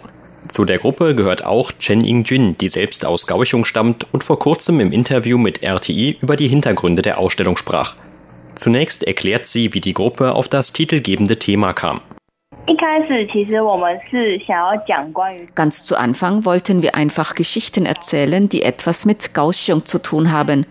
Zu 0.48 0.64
der 0.64 0.78
Gruppe 0.78 1.14
gehört 1.14 1.44
auch 1.44 1.72
Chen 1.72 2.02
Yingjun, 2.02 2.56
die 2.58 2.68
selbst 2.68 3.04
aus 3.04 3.26
Gauchung 3.26 3.64
stammt 3.64 4.06
und 4.12 4.24
vor 4.24 4.38
kurzem 4.38 4.80
im 4.80 4.92
Interview 4.92 5.38
mit 5.38 5.62
RTI 5.62 6.18
über 6.20 6.36
die 6.36 6.48
Hintergründe 6.48 7.02
der 7.02 7.18
Ausstellung 7.18 7.56
sprach. 7.56 7.96
Zunächst 8.54 9.04
erklärt 9.04 9.46
sie, 9.46 9.74
wie 9.74 9.80
die 9.80 9.92
Gruppe 9.92 10.34
auf 10.34 10.48
das 10.48 10.72
titelgebende 10.72 11.38
Thema 11.38 11.72
kam. 11.72 12.00
Ganz 15.54 15.84
zu 15.84 15.96
Anfang 15.96 16.44
wollten 16.44 16.82
wir 16.82 16.94
einfach 16.94 17.34
Geschichten 17.34 17.86
erzählen, 17.86 18.48
die 18.48 18.62
etwas 18.62 19.04
mit 19.04 19.34
Kaohsiung 19.34 19.84
zu 19.84 19.98
tun 19.98 20.32
haben. 20.32 20.66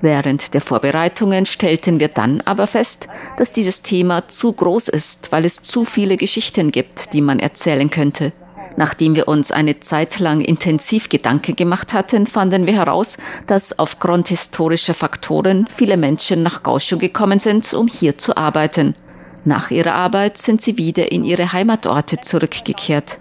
Während 0.00 0.54
der 0.54 0.60
Vorbereitungen 0.60 1.46
stellten 1.46 2.00
wir 2.00 2.08
dann 2.08 2.40
aber 2.42 2.66
fest, 2.66 3.08
dass 3.36 3.52
dieses 3.52 3.82
Thema 3.82 4.28
zu 4.28 4.52
groß 4.52 4.88
ist, 4.88 5.32
weil 5.32 5.44
es 5.44 5.62
zu 5.62 5.84
viele 5.84 6.16
Geschichten 6.16 6.70
gibt, 6.70 7.12
die 7.14 7.20
man 7.20 7.38
erzählen 7.38 7.90
könnte. 7.90 8.32
Nachdem 8.80 9.14
wir 9.14 9.28
uns 9.28 9.52
eine 9.52 9.80
Zeit 9.80 10.20
lang 10.20 10.40
intensiv 10.40 11.10
Gedanken 11.10 11.54
gemacht 11.54 11.92
hatten, 11.92 12.26
fanden 12.26 12.66
wir 12.66 12.72
heraus, 12.72 13.18
dass 13.46 13.78
aufgrund 13.78 14.28
historischer 14.28 14.94
Faktoren 14.94 15.66
viele 15.68 15.98
Menschen 15.98 16.42
nach 16.42 16.62
Kaohsiung 16.62 16.98
gekommen 16.98 17.40
sind, 17.40 17.74
um 17.74 17.88
hier 17.88 18.16
zu 18.16 18.38
arbeiten. 18.38 18.94
Nach 19.44 19.70
ihrer 19.70 19.92
Arbeit 19.92 20.38
sind 20.38 20.62
sie 20.62 20.78
wieder 20.78 21.12
in 21.12 21.24
ihre 21.24 21.52
Heimatorte 21.52 22.22
zurückgekehrt. 22.22 23.18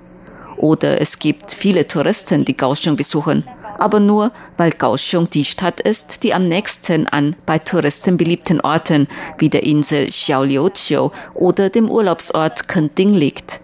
Oder 0.56 1.02
es 1.02 1.20
gibt 1.20 1.52
viele 1.52 1.86
Touristen, 1.86 2.46
die 2.46 2.54
Kaohsiung 2.54 2.96
besuchen, 2.96 3.44
aber 3.78 4.00
nur, 4.00 4.32
weil 4.56 4.72
Kaohsiung 4.72 5.30
die 5.30 5.44
Stadt 5.44 5.82
ist, 5.82 6.24
die 6.24 6.34
am 6.34 6.48
nächsten 6.48 7.06
an 7.06 7.36
bei 7.46 7.60
Touristen 7.60 8.16
beliebten 8.16 8.62
Orten 8.62 9.10
wie 9.40 9.50
der 9.50 9.64
Insel 9.64 10.08
Xiaoliuqiu 10.08 11.12
oder 11.34 11.70
dem 11.70 11.90
Urlaubsort 11.90 12.70
Kending 12.70 13.14
liegt 13.14 13.60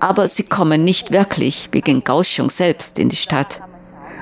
aber 0.00 0.26
sie 0.28 0.44
kommen 0.44 0.82
nicht 0.82 1.12
wirklich 1.12 1.68
wegen 1.72 2.02
Kaohsiung 2.02 2.50
selbst 2.50 2.98
in 2.98 3.08
die 3.08 3.16
Stadt. 3.16 3.60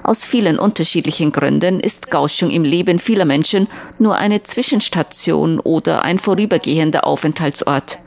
Aus 0.03 0.25
vielen 0.25 0.59
unterschiedlichen 0.59 1.33
Gründen 1.33 1.81
ist 1.81 2.11
Kaohsiung 2.11 2.51
im 2.51 2.65
Leben 2.65 2.99
vieler 2.99 3.25
Menschen 3.25 3.69
nur 3.99 4.17
eine 4.17 4.43
Zwischenstation 4.43 5.61
oder 5.61 6.03
ein 6.03 6.19
vorübergehender 6.19 7.07
Aufenthaltsort. 7.07 7.99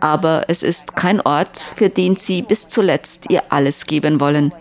Aber 0.00 0.44
es 0.48 0.62
ist 0.62 0.96
kein 0.96 1.20
Ort, 1.20 1.58
für 1.58 1.88
den 1.88 2.16
sie 2.16 2.42
bis 2.42 2.68
zuletzt 2.68 3.30
ihr 3.30 3.42
alles 3.50 3.86
geben 3.86 4.20
wollen. 4.20 4.52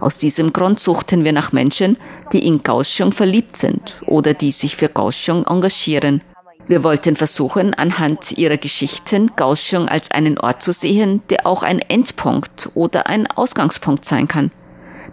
Aus 0.00 0.18
diesem 0.18 0.52
Grund 0.52 0.80
suchten 0.80 1.24
wir 1.24 1.32
nach 1.32 1.52
Menschen, 1.52 1.96
die 2.32 2.46
in 2.46 2.62
Kaohsiung 2.62 3.12
verliebt 3.12 3.56
sind 3.56 4.02
oder 4.06 4.32
die 4.32 4.52
sich 4.52 4.76
für 4.76 4.88
Kaohsiung 4.88 5.44
engagieren. 5.46 6.22
Wir 6.68 6.84
wollten 6.84 7.16
versuchen, 7.16 7.72
anhand 7.72 8.32
ihrer 8.32 8.58
Geschichten 8.58 9.34
Kaohsiung 9.34 9.88
als 9.88 10.10
einen 10.10 10.38
Ort 10.38 10.62
zu 10.62 10.74
sehen, 10.74 11.22
der 11.30 11.46
auch 11.46 11.62
ein 11.62 11.78
Endpunkt 11.78 12.68
oder 12.74 13.06
ein 13.06 13.26
Ausgangspunkt 13.26 14.04
sein 14.04 14.28
kann. 14.28 14.50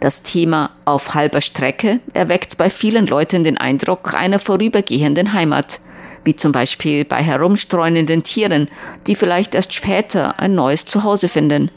Das 0.01 0.21
Thema 0.21 0.71
auf 0.83 1.13
halber 1.13 1.39
Strecke 1.39 2.01
erweckt 2.13 2.57
bei 2.57 2.69
vielen 2.69 3.07
Leuten 3.07 3.45
den 3.45 3.57
Eindruck 3.57 4.13
einer 4.13 4.39
vorübergehenden 4.39 5.31
Heimat, 5.31 5.79
wie 6.25 6.35
zum 6.35 6.51
Beispiel 6.51 7.05
bei 7.05 7.23
herumstreunenden 7.23 8.23
Tieren, 8.23 8.67
die 9.07 9.15
vielleicht 9.15 9.55
erst 9.55 9.73
später 9.73 10.37
ein 10.37 10.55
neues 10.55 10.85
Zuhause 10.85 11.29
finden. 11.29 11.71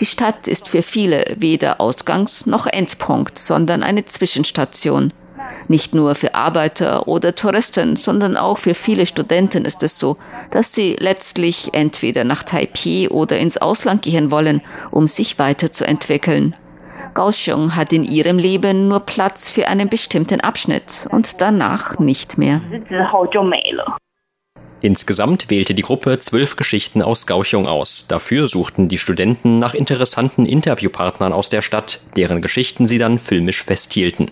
Die 0.00 0.06
Stadt 0.06 0.48
ist 0.48 0.68
für 0.68 0.82
viele 0.82 1.24
weder 1.38 1.80
Ausgangs- 1.80 2.44
noch 2.44 2.66
Endpunkt, 2.66 3.38
sondern 3.38 3.82
eine 3.82 4.04
Zwischenstation. 4.04 5.14
Nicht 5.68 5.94
nur 5.94 6.14
für 6.14 6.34
Arbeiter 6.34 7.08
oder 7.08 7.34
Touristen, 7.34 7.96
sondern 7.96 8.36
auch 8.36 8.58
für 8.58 8.74
viele 8.74 9.06
Studenten 9.06 9.64
ist 9.64 9.82
es 9.82 9.98
so, 9.98 10.16
dass 10.50 10.74
sie 10.74 10.96
letztlich 10.98 11.70
entweder 11.72 12.24
nach 12.24 12.44
Taipei 12.44 13.08
oder 13.10 13.38
ins 13.38 13.56
Ausland 13.56 14.02
gehen 14.02 14.30
wollen, 14.30 14.60
um 14.90 15.06
sich 15.08 15.38
weiterzuentwickeln. 15.38 16.54
Kaohsiung 17.14 17.76
hat 17.76 17.92
in 17.92 18.02
ihrem 18.02 18.38
Leben 18.38 18.88
nur 18.88 19.00
Platz 19.00 19.48
für 19.48 19.68
einen 19.68 19.88
bestimmten 19.88 20.40
Abschnitt 20.40 21.06
und 21.10 21.40
danach 21.40 21.98
nicht 21.98 22.38
mehr. 22.38 22.60
Insgesamt 24.80 25.48
wählte 25.48 25.72
die 25.74 25.82
Gruppe 25.82 26.20
zwölf 26.20 26.56
Geschichten 26.56 27.00
aus 27.00 27.26
Kaohsiung 27.26 27.66
aus. 27.66 28.06
Dafür 28.06 28.48
suchten 28.48 28.88
die 28.88 28.98
Studenten 28.98 29.58
nach 29.58 29.72
interessanten 29.72 30.44
Interviewpartnern 30.44 31.32
aus 31.32 31.48
der 31.48 31.62
Stadt, 31.62 32.00
deren 32.16 32.42
Geschichten 32.42 32.86
sie 32.86 32.98
dann 32.98 33.18
filmisch 33.18 33.64
festhielten. 33.64 34.30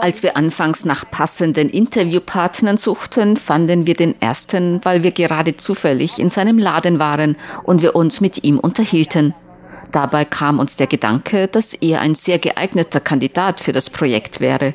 Als 0.00 0.22
wir 0.22 0.36
anfangs 0.36 0.84
nach 0.84 1.10
passenden 1.10 1.70
Interviewpartnern 1.70 2.76
suchten, 2.76 3.36
fanden 3.36 3.86
wir 3.86 3.94
den 3.94 4.20
ersten, 4.20 4.84
weil 4.84 5.02
wir 5.02 5.12
gerade 5.12 5.56
zufällig 5.56 6.18
in 6.18 6.30
seinem 6.30 6.58
Laden 6.58 6.98
waren 6.98 7.36
und 7.62 7.82
wir 7.82 7.94
uns 7.94 8.20
mit 8.20 8.44
ihm 8.44 8.58
unterhielten. 8.58 9.34
Dabei 9.92 10.24
kam 10.24 10.58
uns 10.58 10.76
der 10.76 10.86
Gedanke, 10.86 11.48
dass 11.48 11.72
er 11.74 12.00
ein 12.00 12.14
sehr 12.14 12.38
geeigneter 12.38 13.00
Kandidat 13.00 13.60
für 13.60 13.72
das 13.72 13.90
Projekt 13.90 14.40
wäre. 14.40 14.74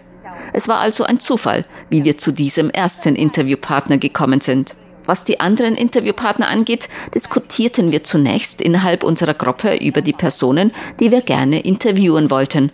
Es 0.54 0.68
war 0.68 0.80
also 0.80 1.04
ein 1.04 1.20
Zufall, 1.20 1.66
wie 1.90 2.04
wir 2.04 2.18
zu 2.18 2.32
diesem 2.32 2.70
ersten 2.70 3.16
Interviewpartner 3.16 3.98
gekommen 3.98 4.42
sind. 4.42 4.76
Was 5.06 5.26
die 5.26 5.40
anderen 5.40 5.76
Interviewpartner 5.76 6.48
angeht, 6.48 6.88
diskutierten 7.14 7.92
wir 7.92 8.04
zunächst 8.04 8.62
innerhalb 8.62 9.04
unserer 9.04 9.34
Gruppe 9.34 9.76
über 9.76 10.02
die 10.02 10.14
Personen, 10.14 10.72
die 11.00 11.12
wir 11.12 11.22
gerne 11.22 11.60
interviewen 11.60 12.32
wollten. 12.32 12.72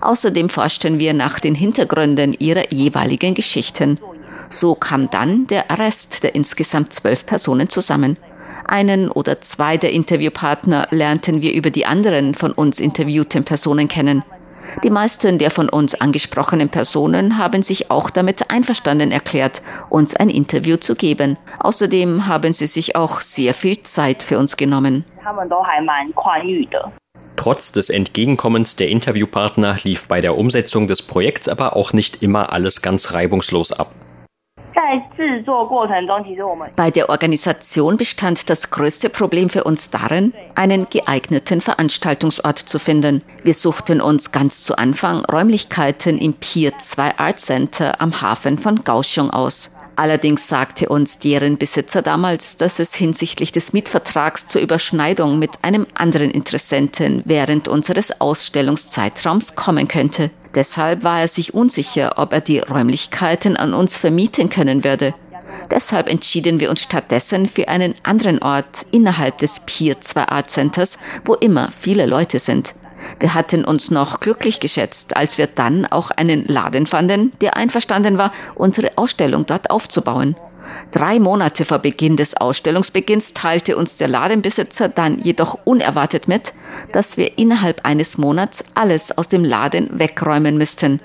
Außerdem 0.00 0.48
forschten 0.48 0.98
wir 0.98 1.14
nach 1.14 1.40
den 1.40 1.54
Hintergründen 1.54 2.34
ihrer 2.38 2.72
jeweiligen 2.72 3.34
Geschichten. 3.34 3.98
So 4.48 4.74
kam 4.74 5.10
dann 5.10 5.46
der 5.46 5.66
Rest 5.70 6.22
der 6.22 6.34
insgesamt 6.34 6.92
zwölf 6.92 7.26
Personen 7.26 7.68
zusammen. 7.68 8.16
Einen 8.66 9.10
oder 9.10 9.40
zwei 9.40 9.76
der 9.76 9.92
Interviewpartner 9.92 10.88
lernten 10.90 11.42
wir 11.42 11.52
über 11.52 11.70
die 11.70 11.86
anderen 11.86 12.34
von 12.34 12.52
uns 12.52 12.80
interviewten 12.80 13.44
Personen 13.44 13.88
kennen. 13.88 14.22
Die 14.84 14.90
meisten 14.90 15.38
der 15.38 15.50
von 15.50 15.68
uns 15.68 16.00
angesprochenen 16.00 16.68
Personen 16.68 17.38
haben 17.38 17.62
sich 17.62 17.90
auch 17.90 18.10
damit 18.10 18.50
einverstanden 18.50 19.10
erklärt, 19.10 19.62
uns 19.88 20.14
ein 20.14 20.30
Interview 20.30 20.76
zu 20.76 20.94
geben. 20.94 21.36
Außerdem 21.58 22.26
haben 22.26 22.54
sie 22.54 22.66
sich 22.66 22.96
auch 22.96 23.20
sehr 23.20 23.54
viel 23.54 23.82
Zeit 23.82 24.22
für 24.22 24.38
uns 24.38 24.56
genommen. 24.56 25.04
Trotz 27.40 27.72
des 27.72 27.88
Entgegenkommens 27.88 28.76
der 28.76 28.90
Interviewpartner 28.90 29.78
lief 29.82 30.06
bei 30.06 30.20
der 30.20 30.36
Umsetzung 30.36 30.88
des 30.88 31.00
Projekts 31.00 31.48
aber 31.48 31.74
auch 31.74 31.94
nicht 31.94 32.22
immer 32.22 32.52
alles 32.52 32.82
ganz 32.82 33.14
reibungslos 33.14 33.72
ab. 33.72 33.94
Bei 36.76 36.90
der 36.90 37.08
Organisation 37.08 37.96
bestand 37.96 38.50
das 38.50 38.70
größte 38.70 39.08
Problem 39.08 39.48
für 39.48 39.64
uns 39.64 39.88
darin, 39.88 40.34
einen 40.54 40.86
geeigneten 40.90 41.62
Veranstaltungsort 41.62 42.58
zu 42.58 42.78
finden. 42.78 43.22
Wir 43.42 43.54
suchten 43.54 44.02
uns 44.02 44.32
ganz 44.32 44.62
zu 44.62 44.76
Anfang 44.76 45.24
Räumlichkeiten 45.24 46.18
im 46.18 46.34
Pier 46.34 46.76
2 46.76 47.16
Art 47.16 47.40
Center 47.40 48.02
am 48.02 48.20
Hafen 48.20 48.58
von 48.58 48.84
Kaohsiung 48.84 49.30
aus. 49.30 49.79
Allerdings 50.00 50.48
sagte 50.48 50.88
uns 50.88 51.18
deren 51.18 51.58
Besitzer 51.58 52.00
damals, 52.00 52.56
dass 52.56 52.78
es 52.78 52.94
hinsichtlich 52.94 53.52
des 53.52 53.74
Mietvertrags 53.74 54.46
zur 54.46 54.62
Überschneidung 54.62 55.38
mit 55.38 55.50
einem 55.60 55.86
anderen 55.92 56.30
Interessenten 56.30 57.20
während 57.26 57.68
unseres 57.68 58.18
Ausstellungszeitraums 58.18 59.56
kommen 59.56 59.88
könnte. 59.88 60.30
Deshalb 60.54 61.04
war 61.04 61.20
er 61.20 61.28
sich 61.28 61.52
unsicher, 61.52 62.14
ob 62.16 62.32
er 62.32 62.40
die 62.40 62.60
Räumlichkeiten 62.60 63.58
an 63.58 63.74
uns 63.74 63.94
vermieten 63.94 64.48
können 64.48 64.84
würde. 64.84 65.12
Deshalb 65.70 66.08
entschieden 66.08 66.60
wir 66.60 66.70
uns 66.70 66.80
stattdessen 66.80 67.46
für 67.46 67.68
einen 67.68 67.94
anderen 68.02 68.40
Ort 68.40 68.86
innerhalb 68.92 69.36
des 69.36 69.60
Pier 69.66 70.00
2 70.00 70.28
Art 70.28 70.48
Centers, 70.48 70.98
wo 71.26 71.34
immer 71.34 71.70
viele 71.72 72.06
Leute 72.06 72.38
sind. 72.38 72.72
Wir 73.18 73.34
hatten 73.34 73.64
uns 73.64 73.90
noch 73.90 74.20
glücklich 74.20 74.60
geschätzt, 74.60 75.16
als 75.16 75.38
wir 75.38 75.46
dann 75.46 75.86
auch 75.86 76.10
einen 76.10 76.44
Laden 76.46 76.86
fanden, 76.86 77.32
der 77.40 77.56
einverstanden 77.56 78.18
war, 78.18 78.32
unsere 78.54 78.96
Ausstellung 78.96 79.46
dort 79.46 79.70
aufzubauen. 79.70 80.36
Drei 80.92 81.18
Monate 81.18 81.64
vor 81.64 81.78
Beginn 81.78 82.16
des 82.16 82.36
Ausstellungsbeginns 82.36 83.34
teilte 83.34 83.76
uns 83.76 83.96
der 83.96 84.08
Ladenbesitzer 84.08 84.88
dann 84.88 85.18
jedoch 85.20 85.58
unerwartet 85.64 86.28
mit, 86.28 86.52
dass 86.92 87.16
wir 87.16 87.38
innerhalb 87.38 87.84
eines 87.84 88.18
Monats 88.18 88.64
alles 88.74 89.16
aus 89.16 89.28
dem 89.28 89.44
Laden 89.44 89.88
wegräumen 89.98 90.58
müssten. 90.58 91.00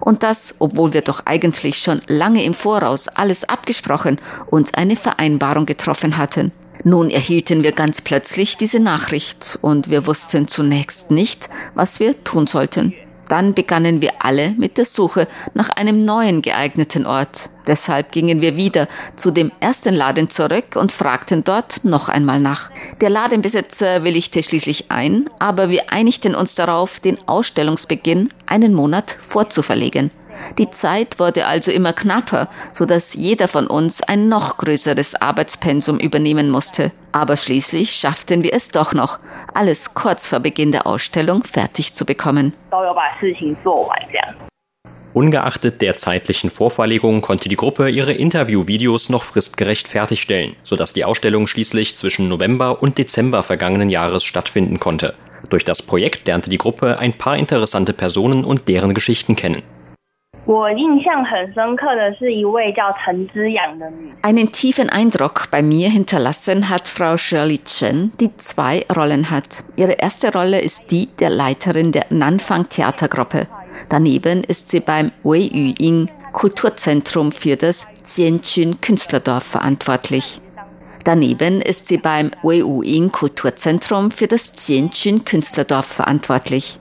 Und 0.00 0.22
das, 0.22 0.56
obwohl 0.58 0.92
wir 0.92 1.02
doch 1.02 1.24
eigentlich 1.24 1.78
schon 1.78 2.02
lange 2.06 2.44
im 2.44 2.54
Voraus 2.54 3.08
alles 3.08 3.48
abgesprochen 3.48 4.20
und 4.46 4.76
eine 4.76 4.96
Vereinbarung 4.96 5.64
getroffen 5.66 6.18
hatten. 6.18 6.52
Nun 6.84 7.10
erhielten 7.10 7.62
wir 7.62 7.72
ganz 7.72 8.00
plötzlich 8.00 8.56
diese 8.56 8.80
Nachricht 8.80 9.58
und 9.60 9.90
wir 9.90 10.06
wussten 10.06 10.48
zunächst 10.48 11.10
nicht, 11.10 11.48
was 11.74 12.00
wir 12.00 12.24
tun 12.24 12.46
sollten. 12.46 12.94
Dann 13.28 13.54
begannen 13.54 14.02
wir 14.02 14.24
alle 14.24 14.54
mit 14.58 14.76
der 14.76 14.86
Suche 14.86 15.28
nach 15.54 15.70
einem 15.70 16.00
neuen 16.00 16.42
geeigneten 16.42 17.06
Ort. 17.06 17.48
Deshalb 17.68 18.10
gingen 18.10 18.40
wir 18.40 18.56
wieder 18.56 18.88
zu 19.14 19.30
dem 19.30 19.52
ersten 19.60 19.94
Laden 19.94 20.30
zurück 20.30 20.74
und 20.74 20.90
fragten 20.90 21.44
dort 21.44 21.84
noch 21.84 22.08
einmal 22.08 22.40
nach. 22.40 22.72
Der 23.00 23.08
Ladenbesitzer 23.08 24.02
willigte 24.02 24.42
schließlich 24.42 24.90
ein, 24.90 25.30
aber 25.38 25.70
wir 25.70 25.92
einigten 25.92 26.34
uns 26.34 26.56
darauf, 26.56 26.98
den 26.98 27.18
Ausstellungsbeginn 27.28 28.30
einen 28.46 28.74
Monat 28.74 29.14
vorzuverlegen. 29.20 30.10
Die 30.58 30.70
Zeit 30.70 31.18
wurde 31.18 31.46
also 31.46 31.70
immer 31.70 31.92
knapper, 31.92 32.48
so 32.72 32.86
dass 32.86 33.14
jeder 33.14 33.48
von 33.48 33.66
uns 33.66 34.02
ein 34.02 34.28
noch 34.28 34.58
größeres 34.58 35.20
Arbeitspensum 35.20 35.98
übernehmen 35.98 36.50
musste. 36.50 36.92
Aber 37.12 37.36
schließlich 37.36 37.92
schafften 37.92 38.42
wir 38.42 38.52
es 38.54 38.68
doch 38.70 38.92
noch, 38.92 39.18
alles 39.54 39.94
kurz 39.94 40.26
vor 40.26 40.40
Beginn 40.40 40.72
der 40.72 40.86
Ausstellung 40.86 41.44
fertig 41.44 41.92
zu 41.92 42.04
bekommen. 42.04 42.54
Ungeachtet 45.12 45.82
der 45.82 45.96
zeitlichen 45.96 46.50
Vorverlegung 46.50 47.20
konnte 47.20 47.48
die 47.48 47.56
Gruppe 47.56 47.88
ihre 47.88 48.12
Interviewvideos 48.12 49.08
noch 49.08 49.24
fristgerecht 49.24 49.88
fertigstellen, 49.88 50.54
sodass 50.62 50.92
die 50.92 51.04
Ausstellung 51.04 51.48
schließlich 51.48 51.96
zwischen 51.96 52.28
November 52.28 52.80
und 52.80 52.96
Dezember 52.96 53.42
vergangenen 53.42 53.90
Jahres 53.90 54.22
stattfinden 54.22 54.78
konnte. 54.78 55.14
Durch 55.48 55.64
das 55.64 55.82
Projekt 55.82 56.28
lernte 56.28 56.48
die 56.48 56.58
Gruppe 56.58 56.98
ein 56.98 57.12
paar 57.12 57.36
interessante 57.36 57.92
Personen 57.92 58.44
und 58.44 58.68
deren 58.68 58.94
Geschichten 58.94 59.34
kennen. 59.34 59.62
Einen 64.22 64.50
tiefen 64.50 64.90
Eindruck 64.90 65.48
bei 65.52 65.62
mir 65.62 65.88
hinterlassen 65.88 66.68
hat 66.68 66.88
Frau 66.88 67.16
Shirley 67.16 67.58
Chen, 67.58 68.10
die 68.18 68.36
zwei 68.36 68.84
Rollen 68.96 69.30
hat. 69.30 69.62
Ihre 69.76 69.92
erste 69.92 70.32
Rolle 70.32 70.60
ist 70.60 70.90
die 70.90 71.06
der 71.20 71.30
Leiterin 71.30 71.92
der 71.92 72.06
Nanfang 72.10 72.68
Theatergruppe. 72.68 73.46
Daneben 73.90 74.42
ist 74.42 74.72
sie 74.72 74.80
beim 74.80 75.12
Wei 75.22 75.48
Yu 75.52 76.06
Kulturzentrum 76.32 77.30
für 77.30 77.56
das 77.56 77.86
Jianjun 78.04 78.80
Künstlerdorf 78.80 79.44
verantwortlich. 79.44 80.40
Daneben 81.04 81.62
ist 81.62 81.86
sie 81.86 81.98
beim 81.98 82.32
Wei 82.42 82.56
Yu 82.56 83.08
Kulturzentrum 83.10 84.10
für 84.10 84.26
das 84.26 84.52
Jianjun 84.66 85.24
Künstlerdorf 85.24 85.86
verantwortlich. 85.86 86.80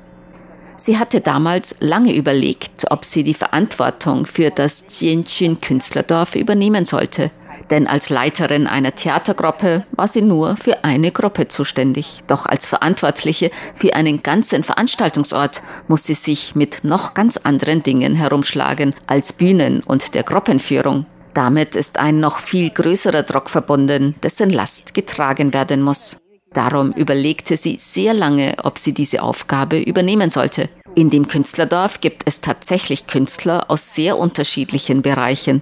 Sie 0.80 0.98
hatte 0.98 1.20
damals 1.20 1.76
lange 1.82 2.16
überlegt, 2.16 2.86
ob 2.90 3.04
sie 3.04 3.26
die 3.26 3.34
Verantwortung 3.34 4.26
für 4.26 4.50
das 4.50 4.86
Jianjun 4.88 5.60
Künstlerdorf 5.60 6.36
übernehmen 6.36 6.86
sollte. 6.86 7.32
Denn 7.70 7.86
als 7.86 8.10
Leiterin 8.10 8.66
einer 8.66 8.96
Theatergruppe 8.96 9.84
war 9.92 10.08
sie 10.08 10.22
nur 10.22 10.56
für 10.56 10.86
eine 10.86 11.12
Gruppe 11.12 11.50
zuständig. 11.50 12.22
Doch 12.28 12.46
als 12.46 12.66
Verantwortliche 12.66 13.52
für 13.76 13.94
einen 13.94 14.24
ganzen 14.24 14.64
Veranstaltungsort 14.64 15.64
muss 15.90 16.06
sie 16.06 16.14
sich 16.14 16.56
mit 16.56 16.86
noch 16.86 17.14
ganz 17.14 17.36
anderen 17.36 17.84
Dingen 17.84 18.16
herumschlagen 18.16 18.96
als 19.06 19.34
Bühnen 19.34 19.84
und 19.86 20.16
der 20.16 20.24
Gruppenführung. 20.24 21.06
Damit 21.34 21.76
ist 21.76 22.00
ein 22.00 22.22
noch 22.22 22.40
viel 22.40 22.70
größerer 22.70 23.24
Druck 23.24 23.50
verbunden, 23.50 24.16
dessen 24.24 24.50
Last 24.50 24.94
getragen 24.94 25.54
werden 25.54 25.82
muss. 25.82 26.16
Darum 26.54 26.92
überlegte 26.94 27.58
sie 27.58 27.78
sehr 27.80 28.14
lange, 28.14 28.56
ob 28.64 28.80
sie 28.80 28.94
diese 28.94 29.22
Aufgabe 29.22 29.80
übernehmen 29.80 30.32
sollte. 30.32 30.70
In 30.96 31.10
dem 31.10 31.28
Künstlerdorf 31.28 32.02
gibt 32.02 32.24
es 32.26 32.42
tatsächlich 32.42 33.06
Künstler 33.06 33.70
aus 33.70 33.94
sehr 33.94 34.18
unterschiedlichen 34.18 35.02
Bereichen. 35.02 35.62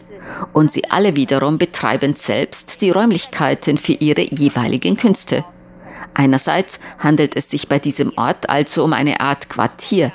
Und 0.53 0.71
sie 0.71 0.89
alle 0.89 1.15
wiederum 1.15 1.57
betreiben 1.57 2.15
selbst 2.15 2.81
die 2.81 2.89
Räumlichkeiten 2.89 3.77
für 3.77 3.93
ihre 3.93 4.21
jeweiligen 4.21 4.97
Künste. 4.97 5.43
Einerseits 6.13 6.79
handelt 6.99 7.35
es 7.35 7.49
sich 7.49 7.67
bei 7.67 7.79
diesem 7.79 8.13
Ort 8.17 8.49
also 8.49 8.83
um 8.83 8.93
eine 8.93 9.19
Art 9.19 9.49
Quartier, 9.49 10.11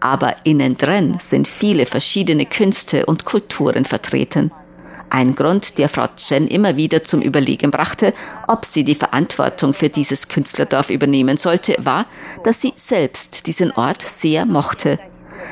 aber 0.00 0.36
innen 0.44 0.76
drin 0.76 1.16
sind 1.20 1.48
viele 1.48 1.86
verschiedene 1.86 2.46
Künste 2.46 3.06
und 3.06 3.24
Kulturen 3.24 3.84
vertreten. 3.84 4.50
Ein 5.16 5.34
Grund, 5.34 5.78
der 5.78 5.88
Frau 5.88 6.08
Chen 6.14 6.46
immer 6.46 6.76
wieder 6.76 7.02
zum 7.02 7.22
Überlegen 7.22 7.70
brachte, 7.70 8.12
ob 8.48 8.66
sie 8.66 8.84
die 8.84 8.94
Verantwortung 8.94 9.72
für 9.72 9.88
dieses 9.88 10.28
Künstlerdorf 10.28 10.90
übernehmen 10.90 11.38
sollte, 11.38 11.74
war, 11.78 12.04
dass 12.44 12.60
sie 12.60 12.74
selbst 12.76 13.46
diesen 13.46 13.72
Ort 13.72 14.02
sehr 14.02 14.44
mochte. 14.44 14.98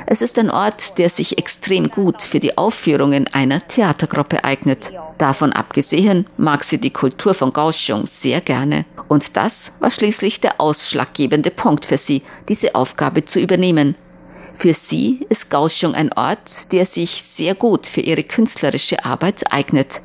Es 0.07 0.21
ist 0.21 0.39
ein 0.39 0.51
Ort, 0.51 0.99
der 0.99 1.09
sich 1.09 1.39
extrem 1.39 1.89
gut 1.89 2.21
für 2.21 2.41
die 2.41 2.59
Aufführungen 2.59 3.27
einer 3.33 3.67
Theatergruppe 3.67 4.45
eignet. 4.45 4.93
Davon 5.17 5.55
abgesehen 5.55 6.27
mag 6.37 6.63
sie 6.63 6.77
die 6.77 6.93
Kultur 6.93 7.33
von 7.33 7.51
Kaohsiung 7.51 8.05
sehr 8.05 8.43
gerne. 8.43 8.85
Und 9.09 9.35
das 9.35 9.73
war 9.81 9.91
schließlich 9.91 10.43
der 10.43 10.61
ausschlaggebende 10.61 11.51
Punkt 11.51 11.87
für 11.87 11.97
sie, 11.97 12.21
diese 12.51 12.75
Aufgabe 12.75 13.25
zu 13.25 13.41
übernehmen. 13.41 13.95
Für 14.55 14.73
sie 14.73 15.21
ist 15.29 15.51
Kaohsiung 15.51 15.95
ein 15.95 16.13
Ort, 16.13 16.73
der 16.73 16.87
sich 16.87 17.23
sehr 17.23 17.55
gut 17.55 17.87
für 17.87 18.01
ihre 18.01 18.23
künstlerische 18.23 19.05
Arbeit 19.05 19.53
eignet. 19.53 20.01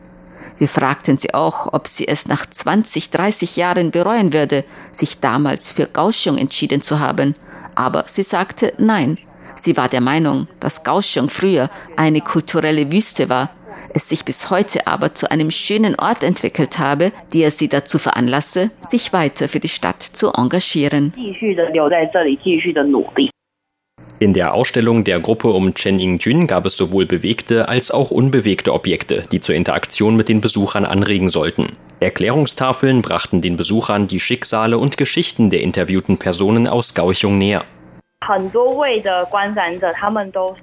Wir 0.58 0.68
fragten 0.68 1.18
sie 1.18 1.34
auch, 1.34 1.72
ob 1.72 1.88
sie 1.88 2.08
es 2.08 2.28
nach 2.28 2.46
20, 2.46 3.12
30 3.12 3.56
Jahren 3.56 3.92
bereuen 3.92 4.34
würde, 4.34 4.66
sich 4.92 5.20
damals 5.22 5.72
für 5.72 5.86
Kaohsiung 5.86 6.38
entschieden 6.38 6.82
zu 6.82 7.00
haben. 7.00 7.36
Aber 7.76 8.04
sie 8.08 8.24
sagte 8.24 8.74
nein. 8.78 9.18
Sie 9.56 9.78
war 9.78 9.88
der 9.88 10.02
Meinung, 10.02 10.48
dass 10.60 10.84
Kaohsiung 10.84 11.30
früher 11.30 11.70
eine 11.96 12.22
kulturelle 12.22 12.92
Wüste 12.92 13.30
war, 13.30 13.50
es 13.94 14.10
sich 14.10 14.24
bis 14.26 14.50
heute 14.50 14.88
aber 14.88 15.16
zu 15.16 15.32
einem 15.32 15.52
schönen 15.52 15.96
Ort 15.96 16.24
entwickelt 16.24 16.80
habe, 16.80 17.12
der 17.34 17.52
sie 17.52 17.68
dazu 17.68 17.98
veranlasse, 17.98 18.72
sich 18.82 19.14
weiter 19.14 19.48
für 19.48 19.60
die 19.60 19.68
Stadt 19.68 20.02
zu 20.02 20.32
engagieren. 20.34 21.14
In 24.22 24.34
der 24.34 24.54
Ausstellung 24.54 25.06
der 25.06 25.22
Gruppe 25.22 25.48
um 25.48 25.74
Chen 25.74 25.98
Yingjun 25.98 26.46
gab 26.46 26.66
es 26.66 26.76
sowohl 26.76 27.06
bewegte 27.06 27.70
als 27.70 27.90
auch 27.90 28.12
unbewegte 28.12 28.74
Objekte, 28.74 29.24
die 29.32 29.40
zur 29.40 29.56
Interaktion 29.56 30.18
mit 30.18 30.28
den 30.28 30.42
Besuchern 30.42 30.84
anregen 30.84 31.30
sollten. 31.30 31.78
Erklärungstafeln 32.02 33.02
brachten 33.02 33.40
den 33.40 33.56
Besuchern 33.56 34.08
die 34.08 34.20
Schicksale 34.20 34.78
und 34.78 34.98
Geschichten 34.98 35.50
der 35.50 35.62
interviewten 35.62 36.18
Personen 36.18 36.68
aus 36.68 36.94
Kaohsiung 36.94 37.38
näher. 37.38 37.64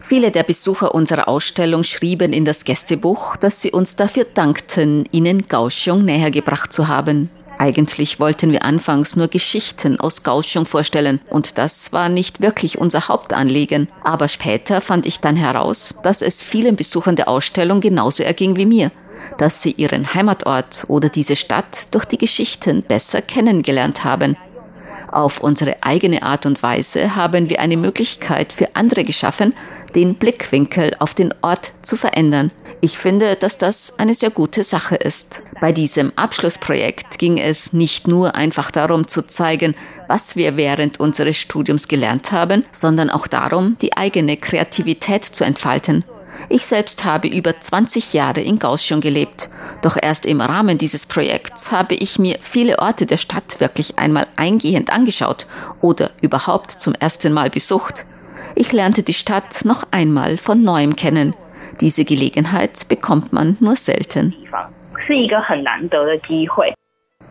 Viele 0.01 0.31
der 0.31 0.43
Besucher 0.43 0.95
unserer 0.95 1.27
Ausstellung 1.27 1.83
schrieben 1.83 2.35
in 2.35 2.45
das 2.45 2.65
Gästebuch, 2.65 3.37
dass 3.37 3.63
sie 3.63 3.73
uns 3.73 3.97
dafür 3.97 4.27
dankten, 4.35 5.09
ihnen 5.13 5.49
Kaohsiung 5.49 6.05
nähergebracht 6.05 6.75
zu 6.75 6.89
haben. 6.89 7.31
Eigentlich 7.59 8.21
wollten 8.21 8.53
wir 8.53 8.65
anfangs 8.65 9.17
nur 9.17 9.29
Geschichten 9.29 9.99
aus 9.99 10.23
Kaohsiung 10.23 10.67
vorstellen 10.67 11.21
und 11.31 11.59
das 11.59 11.93
war 11.93 12.09
nicht 12.09 12.43
wirklich 12.43 12.79
unser 12.79 13.09
Hauptanliegen. 13.09 13.89
Aber 14.05 14.29
später 14.29 14.81
fand 14.81 15.07
ich 15.07 15.21
dann 15.21 15.37
heraus, 15.37 15.95
dass 16.03 16.21
es 16.21 16.43
vielen 16.43 16.77
Besuchern 16.77 17.17
der 17.17 17.29
Ausstellung 17.29 17.81
genauso 17.81 18.23
erging 18.23 18.57
wie 18.57 18.67
mir, 18.67 18.91
dass 19.39 19.63
sie 19.63 19.73
ihren 19.73 20.13
Heimatort 20.13 20.85
oder 20.89 21.09
diese 21.09 21.37
Stadt 21.37 21.95
durch 21.95 22.05
die 22.05 22.19
Geschichten 22.19 22.83
besser 22.83 23.23
kennengelernt 23.23 24.05
haben. 24.05 24.37
Auf 25.11 25.41
unsere 25.41 25.83
eigene 25.83 26.23
Art 26.23 26.45
und 26.45 26.63
Weise 26.63 27.17
haben 27.17 27.49
wir 27.49 27.61
eine 27.61 27.77
Möglichkeit 27.77 28.53
für 28.53 28.75
andere 28.75 29.05
geschaffen, 29.05 29.55
den 29.95 30.17
Blickwinkel 30.17 30.93
auf 30.99 31.15
den 31.15 31.33
Ort 31.43 31.73
zu 31.83 31.97
verändern. 31.97 32.51
Ich 32.87 32.99
finde, 32.99 33.35
dass 33.35 33.59
das 33.59 33.95
eine 33.99 34.15
sehr 34.15 34.31
gute 34.31 34.63
Sache 34.63 34.95
ist. 34.95 35.43
Bei 35.61 35.73
diesem 35.73 36.13
Abschlussprojekt 36.15 37.19
ging 37.19 37.37
es 37.37 37.73
nicht 37.73 38.07
nur 38.07 38.37
einfach 38.37 38.71
darum 38.71 39.09
zu 39.09 39.27
zeigen, 39.27 39.75
was 40.07 40.37
wir 40.37 40.57
während 40.57 41.01
unseres 41.01 41.37
Studiums 41.37 41.89
gelernt 41.89 42.31
haben, 42.31 42.65
sondern 42.71 43.11
auch 43.11 43.27
darum, 43.27 43.77
die 43.83 43.97
eigene 43.97 44.37
Kreativität 44.37 45.25
zu 45.25 45.43
entfalten. 45.43 46.05
Ich 46.49 46.65
selbst 46.65 47.03
habe 47.03 47.27
über 47.27 47.59
20 47.61 48.13
Jahre 48.13 48.41
in 48.41 48.61
Kaohsiung 48.61 49.01
gelebt. 49.01 49.51
Doch 49.83 49.97
erst 50.01 50.25
im 50.25 50.41
Rahmen 50.41 50.79
dieses 50.79 51.07
Projekts 51.07 51.73
habe 51.73 51.97
ich 51.97 52.21
mir 52.21 52.39
viele 52.41 52.79
Orte 52.79 53.05
der 53.05 53.17
Stadt 53.17 53.59
wirklich 53.59 53.99
einmal 53.99 54.29
eingehend 54.37 54.91
angeschaut 54.91 55.49
oder 55.81 56.13
überhaupt 56.23 56.71
zum 56.71 56.95
ersten 56.95 57.33
Mal 57.33 57.51
besucht. 57.51 58.07
Ich 58.55 58.71
lernte 58.71 59.03
die 59.03 59.13
Stadt 59.13 59.65
noch 59.65 59.83
einmal 59.91 60.39
von 60.39 60.63
neuem 60.63 60.95
kennen. 60.95 61.35
Diese 61.81 62.05
Gelegenheit 62.05 62.89
bekommt 62.89 63.33
man 63.33 63.57
nur 63.61 63.77
selten. 63.77 64.35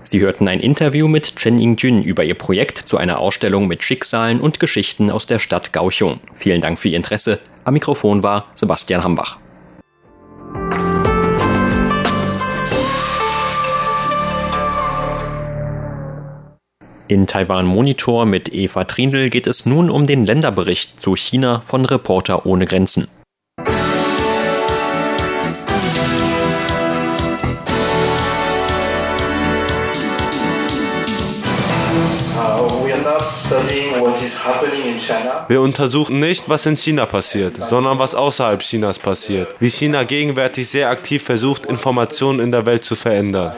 Sie 0.03 0.19
hörten 0.19 0.47
ein 0.47 0.59
Interview 0.59 1.07
mit 1.07 1.35
Chen 1.35 1.57
Yingjun 1.57 2.03
über 2.03 2.23
ihr 2.23 2.35
Projekt 2.35 2.77
zu 2.77 2.97
einer 2.97 3.19
Ausstellung 3.19 3.67
mit 3.67 3.83
Schicksalen 3.83 4.39
und 4.39 4.59
Geschichten 4.59 5.09
aus 5.09 5.25
der 5.25 5.39
Stadt 5.39 5.73
Gauchung. 5.73 6.19
Vielen 6.33 6.61
Dank 6.61 6.77
für 6.77 6.89
Ihr 6.89 6.97
Interesse. 6.97 7.39
Am 7.63 7.73
Mikrofon 7.73 8.21
war 8.21 8.45
Sebastian 8.53 9.03
Hambach. 9.03 9.37
In 17.07 17.27
Taiwan 17.27 17.65
Monitor 17.65 18.25
mit 18.25 18.53
Eva 18.53 18.83
Trindl 18.83 19.29
geht 19.29 19.45
es 19.47 19.65
nun 19.65 19.91
um 19.91 20.07
den 20.07 20.25
Länderbericht 20.25 21.01
zu 21.01 21.15
China 21.15 21.61
von 21.61 21.85
Reporter 21.85 22.45
ohne 22.45 22.65
Grenzen. 22.65 23.07
Wir 35.47 35.61
untersuchen 35.61 36.19
nicht, 36.19 36.47
was 36.47 36.65
in 36.65 36.77
China 36.77 37.05
passiert, 37.05 37.63
sondern 37.63 37.99
was 37.99 38.15
außerhalb 38.15 38.61
Chinas 38.61 38.99
passiert. 38.99 39.47
Wie 39.59 39.69
China 39.69 40.03
gegenwärtig 40.03 40.69
sehr 40.69 40.89
aktiv 40.89 41.23
versucht, 41.23 41.65
Informationen 41.65 42.39
in 42.39 42.51
der 42.51 42.65
Welt 42.65 42.83
zu 42.83 42.95
verändern 42.95 43.53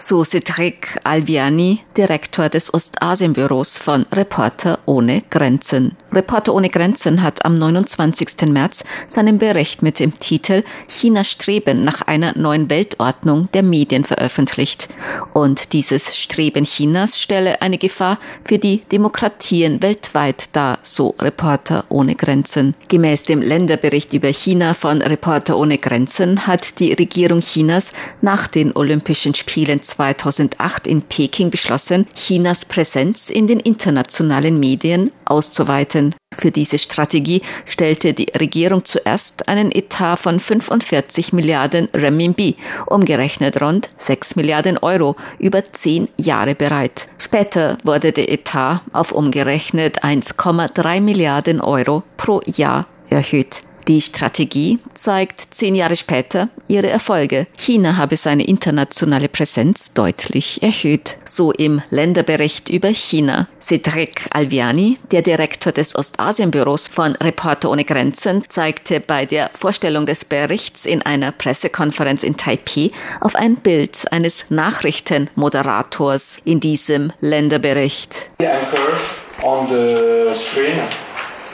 so 0.00 0.24
Cedric 0.24 0.98
Alviani, 1.04 1.80
Direktor 1.96 2.48
des 2.48 2.72
Ostasienbüros 2.72 3.76
von 3.76 4.06
Reporter 4.12 4.78
ohne 4.86 5.22
Grenzen. 5.28 5.96
Reporter 6.12 6.54
ohne 6.54 6.70
Grenzen 6.70 7.22
hat 7.22 7.44
am 7.44 7.54
29. 7.54 8.48
März 8.48 8.84
seinen 9.06 9.38
Bericht 9.38 9.82
mit 9.82 10.00
dem 10.00 10.18
Titel 10.18 10.64
China 10.88 11.22
Streben 11.22 11.84
nach 11.84 12.02
einer 12.02 12.36
neuen 12.36 12.70
Weltordnung 12.70 13.48
der 13.52 13.62
Medien 13.62 14.04
veröffentlicht. 14.04 14.88
Und 15.34 15.72
dieses 15.72 16.16
Streben 16.16 16.64
Chinas 16.64 17.18
stelle 17.18 17.60
eine 17.62 17.78
Gefahr 17.78 18.18
für 18.44 18.58
die 18.58 18.78
Demokratien 18.90 19.82
weltweit 19.82 20.56
dar, 20.56 20.78
so 20.82 21.14
Reporter 21.20 21.84
ohne 21.90 22.14
Grenzen. 22.14 22.74
Gemäß 22.88 23.24
dem 23.24 23.42
Länderbericht 23.42 24.12
über 24.14 24.28
China 24.28 24.74
von 24.74 25.02
Reporter 25.02 25.58
ohne 25.58 25.78
Grenzen 25.78 26.46
hat 26.46 26.80
die 26.80 26.92
Regierung 26.92 27.40
Chinas 27.40 27.92
nach 28.22 28.46
den 28.46 28.74
Olympischen 28.74 29.34
Spielen 29.34 29.82
2008 29.90 30.86
in 30.86 31.02
Peking 31.02 31.50
beschlossen, 31.50 32.06
Chinas 32.14 32.64
Präsenz 32.64 33.30
in 33.30 33.46
den 33.46 33.60
internationalen 33.60 34.58
Medien 34.58 35.12
auszuweiten. 35.24 36.14
Für 36.32 36.50
diese 36.50 36.78
Strategie 36.78 37.42
stellte 37.66 38.14
die 38.14 38.30
Regierung 38.38 38.84
zuerst 38.84 39.48
einen 39.48 39.72
Etat 39.72 40.16
von 40.16 40.38
45 40.40 41.32
Milliarden 41.32 41.88
Renminbi, 41.94 42.56
umgerechnet 42.86 43.60
rund 43.60 43.90
6 43.98 44.36
Milliarden 44.36 44.78
Euro, 44.78 45.16
über 45.38 45.72
zehn 45.72 46.08
Jahre 46.16 46.54
bereit. 46.54 47.08
Später 47.18 47.78
wurde 47.84 48.12
der 48.12 48.30
Etat 48.30 48.80
auf 48.92 49.12
umgerechnet 49.12 50.04
1,3 50.04 51.00
Milliarden 51.00 51.60
Euro 51.60 52.02
pro 52.16 52.40
Jahr 52.46 52.86
erhöht. 53.08 53.62
Die 53.90 54.00
Strategie 54.00 54.78
zeigt 54.94 55.40
zehn 55.40 55.74
Jahre 55.74 55.96
später 55.96 56.48
ihre 56.68 56.88
Erfolge. 56.88 57.48
China 57.58 57.96
habe 57.96 58.16
seine 58.16 58.44
internationale 58.46 59.28
Präsenz 59.28 59.94
deutlich 59.94 60.62
erhöht. 60.62 61.16
So 61.24 61.50
im 61.50 61.82
Länderbericht 61.90 62.68
über 62.68 62.90
China. 62.90 63.48
Cedric 63.60 64.26
Alviani, 64.30 64.98
der 65.10 65.22
Direktor 65.22 65.72
des 65.72 65.96
Ostasienbüros 65.96 66.86
von 66.86 67.16
Reporter 67.16 67.68
ohne 67.68 67.84
Grenzen, 67.84 68.44
zeigte 68.46 69.00
bei 69.00 69.26
der 69.26 69.50
Vorstellung 69.54 70.06
des 70.06 70.24
Berichts 70.24 70.86
in 70.86 71.02
einer 71.02 71.32
Pressekonferenz 71.32 72.22
in 72.22 72.36
Taipei 72.36 72.92
auf 73.20 73.34
ein 73.34 73.56
Bild 73.56 74.04
eines 74.12 74.44
Nachrichtenmoderators 74.50 76.38
in 76.44 76.60
diesem 76.60 77.12
Länderbericht. 77.18 78.28
The 78.38 78.46
anchor 78.46 79.00
on 79.42 79.66
the 79.68 80.32
screen 80.32 80.78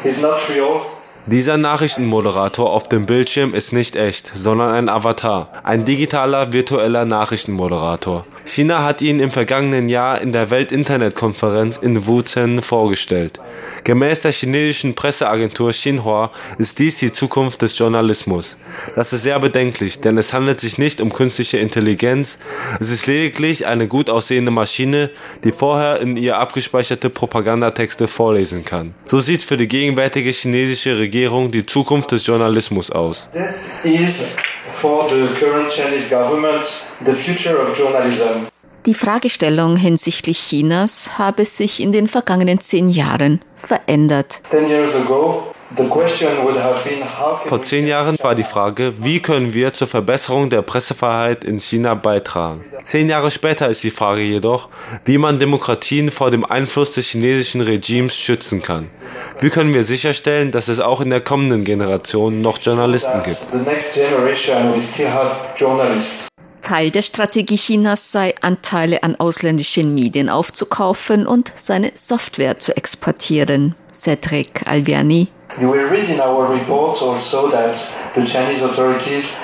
is 0.04 0.20
not 0.20 0.46
real. 0.50 0.95
Dieser 1.28 1.56
Nachrichtenmoderator 1.56 2.70
auf 2.70 2.88
dem 2.88 3.04
Bildschirm 3.04 3.52
ist 3.52 3.72
nicht 3.72 3.96
echt, 3.96 4.30
sondern 4.32 4.72
ein 4.72 4.88
Avatar, 4.88 5.48
ein 5.64 5.84
digitaler 5.84 6.52
virtueller 6.52 7.04
Nachrichtenmoderator. 7.04 8.24
China 8.44 8.84
hat 8.84 9.02
ihn 9.02 9.18
im 9.18 9.32
vergangenen 9.32 9.88
Jahr 9.88 10.20
in 10.20 10.30
der 10.30 10.50
Weltinternetkonferenz 10.50 11.78
in 11.78 12.06
Wuzhen 12.06 12.62
vorgestellt. 12.62 13.40
Gemäß 13.82 14.20
der 14.20 14.30
chinesischen 14.30 14.94
Presseagentur 14.94 15.72
Xinhua 15.72 16.30
ist 16.58 16.78
dies 16.78 16.98
die 16.98 17.10
Zukunft 17.10 17.60
des 17.60 17.76
Journalismus. 17.76 18.56
Das 18.94 19.12
ist 19.12 19.24
sehr 19.24 19.40
bedenklich, 19.40 19.98
denn 19.98 20.18
es 20.18 20.32
handelt 20.32 20.60
sich 20.60 20.78
nicht 20.78 21.00
um 21.00 21.12
künstliche 21.12 21.58
Intelligenz, 21.58 22.38
es 22.78 22.92
ist 22.92 23.08
lediglich 23.08 23.66
eine 23.66 23.88
gut 23.88 24.10
aussehende 24.10 24.52
Maschine, 24.52 25.10
die 25.42 25.50
vorher 25.50 26.00
in 26.00 26.16
ihr 26.16 26.38
abgespeicherte 26.38 27.10
Propagandatexte 27.10 28.06
vorlesen 28.06 28.64
kann. 28.64 28.94
So 29.06 29.18
sieht 29.18 29.42
für 29.42 29.56
die 29.56 29.66
gegenwärtige 29.66 30.30
chinesische 30.30 30.96
Regierung 30.98 31.15
die 31.50 31.64
Zukunft 31.64 32.12
des 32.12 32.26
Journalismus 32.26 32.90
aus. 32.90 33.28
This 33.32 33.84
is 33.84 34.26
for 34.68 35.08
the 35.08 35.26
current 35.40 35.70
Chinese 35.70 36.08
government 36.08 36.64
the 37.04 37.12
future 37.12 37.56
of 37.58 37.76
journalism. 37.78 38.46
Die 38.84 38.94
Fragestellung 38.94 39.76
hinsichtlich 39.76 40.38
Chinas 40.38 41.18
habe 41.18 41.44
sich 41.44 41.80
in 41.80 41.90
den 41.90 42.06
vergangenen 42.06 42.60
zehn 42.60 42.88
Jahren 42.88 43.40
verändert. 43.56 44.40
Ten 44.50 44.68
years 44.68 44.94
ago, 44.94 45.42
vor 47.46 47.62
zehn 47.62 47.86
Jahren 47.86 48.16
war 48.22 48.34
die 48.36 48.44
Frage, 48.44 48.94
wie 48.98 49.20
können 49.20 49.52
wir 49.52 49.72
zur 49.72 49.88
Verbesserung 49.88 50.48
der 50.48 50.62
Pressefreiheit 50.62 51.44
in 51.44 51.58
China 51.58 51.94
beitragen. 51.94 52.64
Zehn 52.84 53.08
Jahre 53.08 53.32
später 53.32 53.68
ist 53.68 53.82
die 53.82 53.90
Frage 53.90 54.22
jedoch, 54.22 54.68
wie 55.04 55.18
man 55.18 55.40
Demokratien 55.40 56.12
vor 56.12 56.30
dem 56.30 56.44
Einfluss 56.44 56.92
des 56.92 57.08
chinesischen 57.08 57.62
Regimes 57.62 58.16
schützen 58.16 58.62
kann. 58.62 58.88
Wie 59.40 59.50
können 59.50 59.74
wir 59.74 59.82
sicherstellen, 59.82 60.52
dass 60.52 60.68
es 60.68 60.78
auch 60.78 61.00
in 61.00 61.10
der 61.10 61.20
kommenden 61.20 61.64
Generation 61.64 62.40
noch 62.40 62.58
Journalisten 62.62 63.22
gibt? 63.24 63.40
Teil 66.62 66.90
der 66.90 67.02
Strategie 67.02 67.56
Chinas 67.56 68.12
sei, 68.12 68.34
Anteile 68.40 69.02
an 69.02 69.16
ausländischen 69.16 69.94
Medien 69.94 70.28
aufzukaufen 70.28 71.26
und 71.26 71.52
seine 71.56 71.92
Software 71.94 72.58
zu 72.58 72.76
exportieren. 72.76 73.74
Cedric 73.92 74.66
Alviani. 74.66 75.28
You 75.60 75.68
will 75.70 75.88
read 75.88 76.10
in 76.10 76.20
our 76.20 76.52
report 76.52 77.00
also 77.00 77.50
that 77.50 77.74
the 78.14 78.26
Chinese 78.26 78.62
authorities 78.62 79.34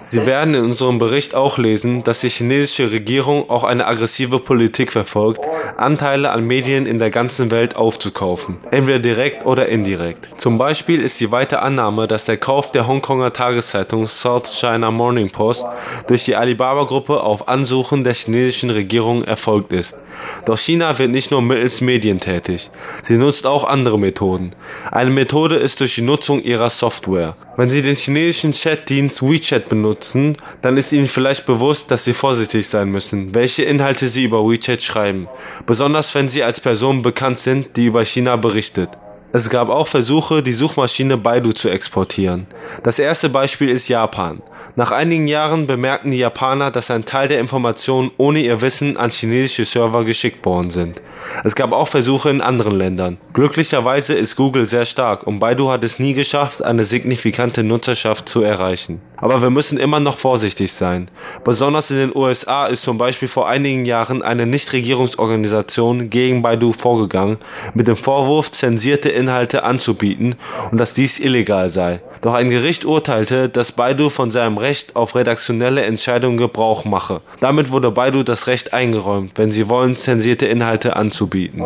Sie 0.00 0.26
werden 0.26 0.54
in 0.54 0.64
unserem 0.64 0.98
Bericht 0.98 1.34
auch 1.34 1.58
lesen, 1.58 2.04
dass 2.04 2.20
die 2.20 2.28
chinesische 2.28 2.92
Regierung 2.92 3.50
auch 3.50 3.64
eine 3.64 3.86
aggressive 3.86 4.38
Politik 4.38 4.92
verfolgt, 4.92 5.44
Anteile 5.76 6.30
an 6.30 6.46
Medien 6.46 6.86
in 6.86 6.98
der 6.98 7.10
ganzen 7.10 7.50
Welt 7.50 7.74
aufzukaufen, 7.74 8.58
entweder 8.70 9.00
direkt 9.00 9.46
oder 9.46 9.68
indirekt. 9.68 10.28
Zum 10.38 10.58
Beispiel 10.58 11.02
ist 11.02 11.18
die 11.18 11.32
weite 11.32 11.60
Annahme, 11.60 12.06
dass 12.06 12.24
der 12.24 12.36
Kauf 12.36 12.70
der 12.70 12.86
Hongkonger 12.86 13.32
Tageszeitung 13.32 14.06
South 14.06 14.58
China 14.60 14.90
Morning 14.90 15.30
Post 15.30 15.64
durch 16.06 16.24
die 16.24 16.36
Alibaba-Gruppe 16.36 17.20
auf 17.22 17.48
Ansuchen 17.48 18.04
der 18.04 18.14
chinesischen 18.14 18.70
Regierung 18.70 19.24
erfolgt 19.24 19.72
ist. 19.72 19.96
Doch 20.44 20.58
China 20.58 20.98
wird 20.98 21.10
nicht 21.10 21.30
nur 21.30 21.42
mittels 21.42 21.80
Medien 21.80 22.20
tätig, 22.20 22.70
sie 23.02 23.16
nutzt 23.16 23.46
auch 23.46 23.64
andere 23.64 23.98
Methoden. 23.98 24.50
Eine 24.90 25.10
Methode 25.10 25.56
ist 25.56 25.80
durch 25.80 25.94
die 25.94 26.02
Nutzung 26.02 26.42
ihrer 26.42 26.59
ihrer 26.60 26.70
Software. 26.70 27.34
Wenn 27.56 27.70
Sie 27.70 27.82
den 27.82 27.96
chinesischen 27.96 28.52
Chatdienst 28.52 29.22
WeChat 29.22 29.68
benutzen, 29.68 30.36
dann 30.62 30.76
ist 30.76 30.92
Ihnen 30.92 31.06
vielleicht 31.06 31.46
bewusst, 31.46 31.90
dass 31.90 32.04
Sie 32.04 32.12
vorsichtig 32.12 32.68
sein 32.68 32.90
müssen, 32.90 33.34
welche 33.34 33.62
Inhalte 33.62 34.08
Sie 34.08 34.24
über 34.24 34.44
WeChat 34.44 34.82
schreiben, 34.82 35.26
besonders 35.66 36.14
wenn 36.14 36.28
Sie 36.28 36.44
als 36.44 36.60
Person 36.60 37.02
bekannt 37.02 37.38
sind, 37.38 37.76
die 37.76 37.86
über 37.86 38.04
China 38.04 38.36
berichtet. 38.36 38.90
Es 39.32 39.48
gab 39.48 39.68
auch 39.68 39.86
Versuche, 39.86 40.42
die 40.42 40.52
Suchmaschine 40.52 41.16
Baidu 41.16 41.52
zu 41.52 41.68
exportieren. 41.68 42.48
Das 42.82 42.98
erste 42.98 43.28
Beispiel 43.28 43.68
ist 43.68 43.86
Japan. 43.86 44.42
Nach 44.74 44.90
einigen 44.90 45.28
Jahren 45.28 45.68
bemerkten 45.68 46.10
die 46.10 46.18
Japaner, 46.18 46.72
dass 46.72 46.90
ein 46.90 47.04
Teil 47.04 47.28
der 47.28 47.38
Informationen 47.38 48.10
ohne 48.16 48.40
ihr 48.40 48.60
Wissen 48.60 48.96
an 48.96 49.10
chinesische 49.10 49.64
Server 49.64 50.04
geschickt 50.04 50.44
worden 50.44 50.70
sind. 50.70 51.00
Es 51.44 51.54
gab 51.54 51.70
auch 51.70 51.86
Versuche 51.86 52.28
in 52.28 52.40
anderen 52.40 52.76
Ländern. 52.76 53.18
Glücklicherweise 53.32 54.14
ist 54.14 54.34
Google 54.34 54.66
sehr 54.66 54.84
stark 54.84 55.24
und 55.28 55.38
Baidu 55.38 55.70
hat 55.70 55.84
es 55.84 56.00
nie 56.00 56.14
geschafft, 56.14 56.64
eine 56.64 56.82
signifikante 56.82 57.62
Nutzerschaft 57.62 58.28
zu 58.28 58.42
erreichen. 58.42 59.00
Aber 59.20 59.42
wir 59.42 59.50
müssen 59.50 59.78
immer 59.78 60.00
noch 60.00 60.18
vorsichtig 60.18 60.72
sein. 60.72 61.08
Besonders 61.44 61.90
in 61.90 61.98
den 61.98 62.16
USA 62.16 62.66
ist 62.66 62.82
zum 62.82 62.96
Beispiel 62.96 63.28
vor 63.28 63.48
einigen 63.48 63.84
Jahren 63.84 64.22
eine 64.22 64.46
Nichtregierungsorganisation 64.46 66.08
gegen 66.08 66.42
Baidu 66.42 66.72
vorgegangen, 66.72 67.36
mit 67.74 67.86
dem 67.86 67.96
Vorwurf, 67.96 68.50
zensierte 68.50 69.10
Inhalte 69.20 69.62
anzubieten 69.62 70.34
und 70.70 70.78
dass 70.78 70.94
dies 70.94 71.20
illegal 71.20 71.70
sei. 71.70 72.00
Doch 72.22 72.34
ein 72.34 72.50
Gericht 72.50 72.84
urteilte, 72.84 73.48
dass 73.48 73.72
Baidu 73.72 74.08
von 74.08 74.30
seinem 74.30 74.58
Recht 74.58 74.96
auf 74.96 75.14
redaktionelle 75.14 75.82
Entscheidungen 75.82 76.38
Gebrauch 76.38 76.84
mache. 76.84 77.20
Damit 77.40 77.70
wurde 77.70 77.90
Baidu 77.90 78.22
das 78.22 78.46
Recht 78.46 78.72
eingeräumt, 78.72 79.32
wenn 79.36 79.52
sie 79.52 79.68
wollen, 79.68 79.94
zensierte 79.94 80.46
Inhalte 80.46 80.96
anzubieten. 80.96 81.62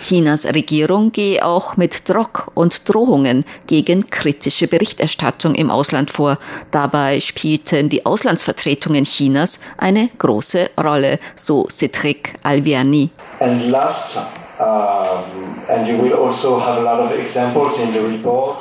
Chinas 0.00 0.46
Regierung 0.46 1.12
gehe 1.12 1.44
auch 1.44 1.76
mit 1.76 2.08
Druck 2.08 2.50
und 2.54 2.88
Drohungen 2.88 3.44
gegen 3.66 4.08
kritische 4.08 4.66
Berichterstattung 4.66 5.54
im 5.54 5.70
Ausland 5.70 6.10
vor. 6.10 6.38
Dabei 6.70 7.20
spielten 7.20 7.88
die 7.88 8.04
Auslandsvertretungen 8.06 9.04
Chinas 9.04 9.60
eine 9.76 10.08
große 10.18 10.70
Rolle, 10.82 11.20
so 11.36 11.68
Cedric 11.70 12.34
Alviani. 12.42 13.10
And 13.38 13.70
last, 13.70 14.16
Also 14.16 14.39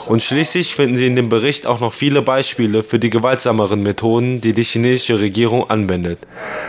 Und 0.08 0.24
schließlich 0.24 0.76
finden 0.76 0.96
Sie 0.96 1.08
in 1.08 1.16
dem 1.16 1.28
Bericht 1.28 1.68
auch 1.68 1.80
noch 1.80 1.94
viele 1.94 2.22
Beispiele 2.22 2.84
für 2.84 3.00
die 3.00 3.10
gewaltsameren 3.10 3.84
Methoden, 3.84 4.40
die 4.40 4.54
die 4.54 4.64
chinesische 4.64 5.20
Regierung 5.20 5.70
anwendet. 5.70 6.20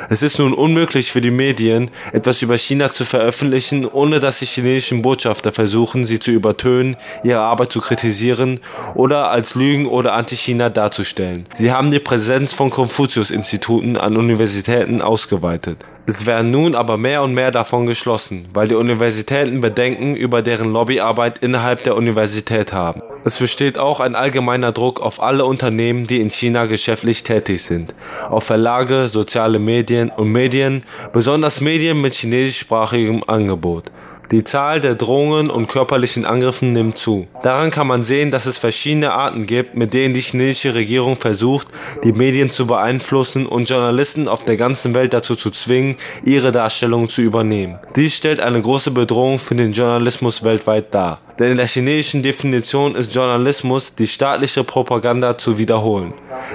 Es 0.09 0.23
ist 0.23 0.39
nun 0.39 0.53
unmöglich 0.53 1.13
für 1.13 1.21
die 1.21 1.31
Medien, 1.31 1.91
etwas 2.13 2.43
über 2.43 2.59
China 2.59 2.91
zu 2.91 3.05
veröffentlichen, 3.05 3.87
ohne 3.87 4.19
dass 4.19 4.41
die 4.41 4.47
chinesischen 4.47 5.03
Botschafter 5.03 5.53
versuchen, 5.53 6.05
sie 6.05 6.19
zu 6.19 6.33
übertönen, 6.33 6.97
ihre 7.23 7.41
Arbeit 7.41 7.71
zu 7.71 7.81
kritisieren 7.81 8.61
oder 8.95 9.31
als 9.31 9.55
Lügen 9.55 9.87
oder 9.87 10.15
Anti-China 10.15 10.71
darzustellen. 10.71 11.45
Sie 11.55 11.71
haben 11.71 11.91
die 11.91 12.01
Präsenz 12.01 12.53
von 12.53 12.71
Konfuzius-Instituten 12.71 13.97
an 13.97 14.17
Universitäten 14.17 15.03
ausgeweitet. 15.03 15.85
Es 16.07 16.27
werden 16.27 16.51
nun 16.51 16.75
aber 16.75 16.97
mehr 16.97 17.23
und 17.23 17.35
mehr 17.35 17.53
davon 17.53 17.87
geschlossen, 17.87 18.49
weil 18.53 18.67
die 18.67 18.75
Universitäten 18.75 19.20
Bedenken 19.61 20.15
über 20.17 20.43
deren 20.43 20.73
Lobbyarbeit 20.73 21.39
innerhalb 21.39 21.83
der 21.85 21.97
Universität 21.97 22.73
haben. 22.73 23.03
Es 23.25 23.39
besteht 23.39 23.79
auch 23.79 24.01
ein 24.01 24.15
allgemeiner 24.15 24.73
Druck 24.73 25.01
auf 25.01 25.23
alle 25.23 25.45
Unternehmen, 25.45 26.07
die 26.07 26.21
in 26.21 26.31
China 26.31 26.67
geschäftlich 26.67 27.23
tätig 27.23 27.63
sind, 27.63 27.95
auf 28.29 28.45
Verlage, 28.45 29.09
soziale 29.09 29.59
Medien 29.59 30.11
und 30.11 30.33
Medien, 30.33 30.85
besonders 31.13 31.61
Medien 31.61 32.01
mit 32.01 32.15
chinesischsprachigem 32.15 33.23
Angebot. 33.27 33.91
Die 34.31 34.45
Zahl 34.45 34.81
der 34.81 34.95
Drohungen 34.95 35.51
und 35.51 35.67
körperlichen 35.67 36.25
Angriffen 36.25 36.73
nimmt 36.73 36.97
zu. 36.97 37.27
Daran 37.43 37.73
kann 37.73 37.89
man 37.89 38.05
sehen, 38.05 38.31
dass 38.31 38.47
es 38.47 38.59
verschiedene 38.59 39.13
Arten 39.13 39.45
gibt, 39.45 39.75
mit 39.75 39.93
denen 39.93 40.15
die 40.15 40.21
chinesische 40.21 40.75
Regierung 40.77 41.17
versucht, 41.17 41.67
die 42.05 42.13
Medien 42.13 42.49
zu 42.51 42.69
beeinflussen 42.69 43.45
und 43.47 43.69
Journalisten 43.69 44.29
auf 44.29 44.45
der 44.45 44.57
ganzen 44.57 44.95
Welt 44.95 45.15
dazu 45.15 45.35
zu 45.35 45.51
zwingen, 45.51 45.97
ihre 46.25 46.53
Darstellung 46.53 47.09
zu 47.09 47.23
übernehmen. 47.23 47.81
Dies 47.97 48.15
stellt 48.15 48.39
eine 48.39 48.63
große 48.63 48.93
Bedrohung 48.93 49.41
für 49.41 49.57
den 49.57 49.73
Journalismus 49.73 50.45
weltweit 50.45 50.95
dar. 50.95 51.19
Denn 51.41 51.53
in 51.53 51.57
der 51.57 51.67
chinesischen 51.67 52.23
Definition 52.23 52.95
ist 52.95 53.15
Journalismus 53.15 53.95
die 53.95 54.07
staatliche 54.07 54.63
Propaganda 54.63 55.39
zu 55.39 55.57
wiederholen. 55.57 56.13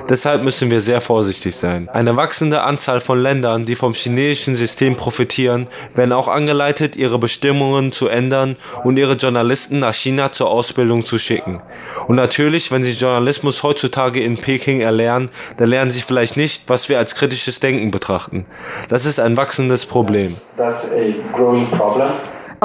Deshalb 0.08 0.44
müssen 0.44 0.70
wir 0.70 0.80
sehr 0.80 1.02
vorsichtig 1.02 1.56
sein. 1.56 1.90
Eine 1.90 2.16
wachsende 2.16 2.62
Anzahl 2.62 3.02
von 3.02 3.20
Ländern, 3.20 3.66
die 3.66 3.74
vom 3.74 3.96
chinesischen 3.96 4.56
System 4.56 4.96
profitieren, 4.96 5.66
werden 5.96 6.12
auch 6.12 6.28
angeleitet, 6.28 6.96
ihre 6.96 7.18
Bestimmungen 7.18 7.92
zu 7.92 8.08
ändern 8.08 8.58
und 8.84 8.98
ihre 8.98 9.14
Journalisten 9.14 9.80
nach 9.80 9.96
China 9.96 10.32
zur 10.32 10.52
Ausbildung 10.52 11.04
zu 11.04 11.18
schicken. 11.18 11.64
Und 12.08 12.16
natürlich, 12.16 12.72
wenn 12.72 12.84
sie 12.84 12.92
Journalismus 12.92 13.64
heutzutage 13.64 14.22
in 14.22 14.38
Peking 14.38 14.82
erlernen, 14.82 15.30
dann 15.58 15.70
lernen 15.70 15.90
sie 15.90 16.04
vielleicht 16.04 16.38
nicht, 16.38 16.64
was 16.68 16.90
wir 16.90 17.00
als 17.00 17.16
kritisches 17.16 17.60
Denken 17.60 17.90
betrachten. 17.90 18.46
Das 18.90 19.08
ist 19.08 19.20
ein 19.20 19.36
wachsendes 19.36 19.88
Problem. 19.88 20.36
That's 20.56 20.90
problem. 21.32 21.68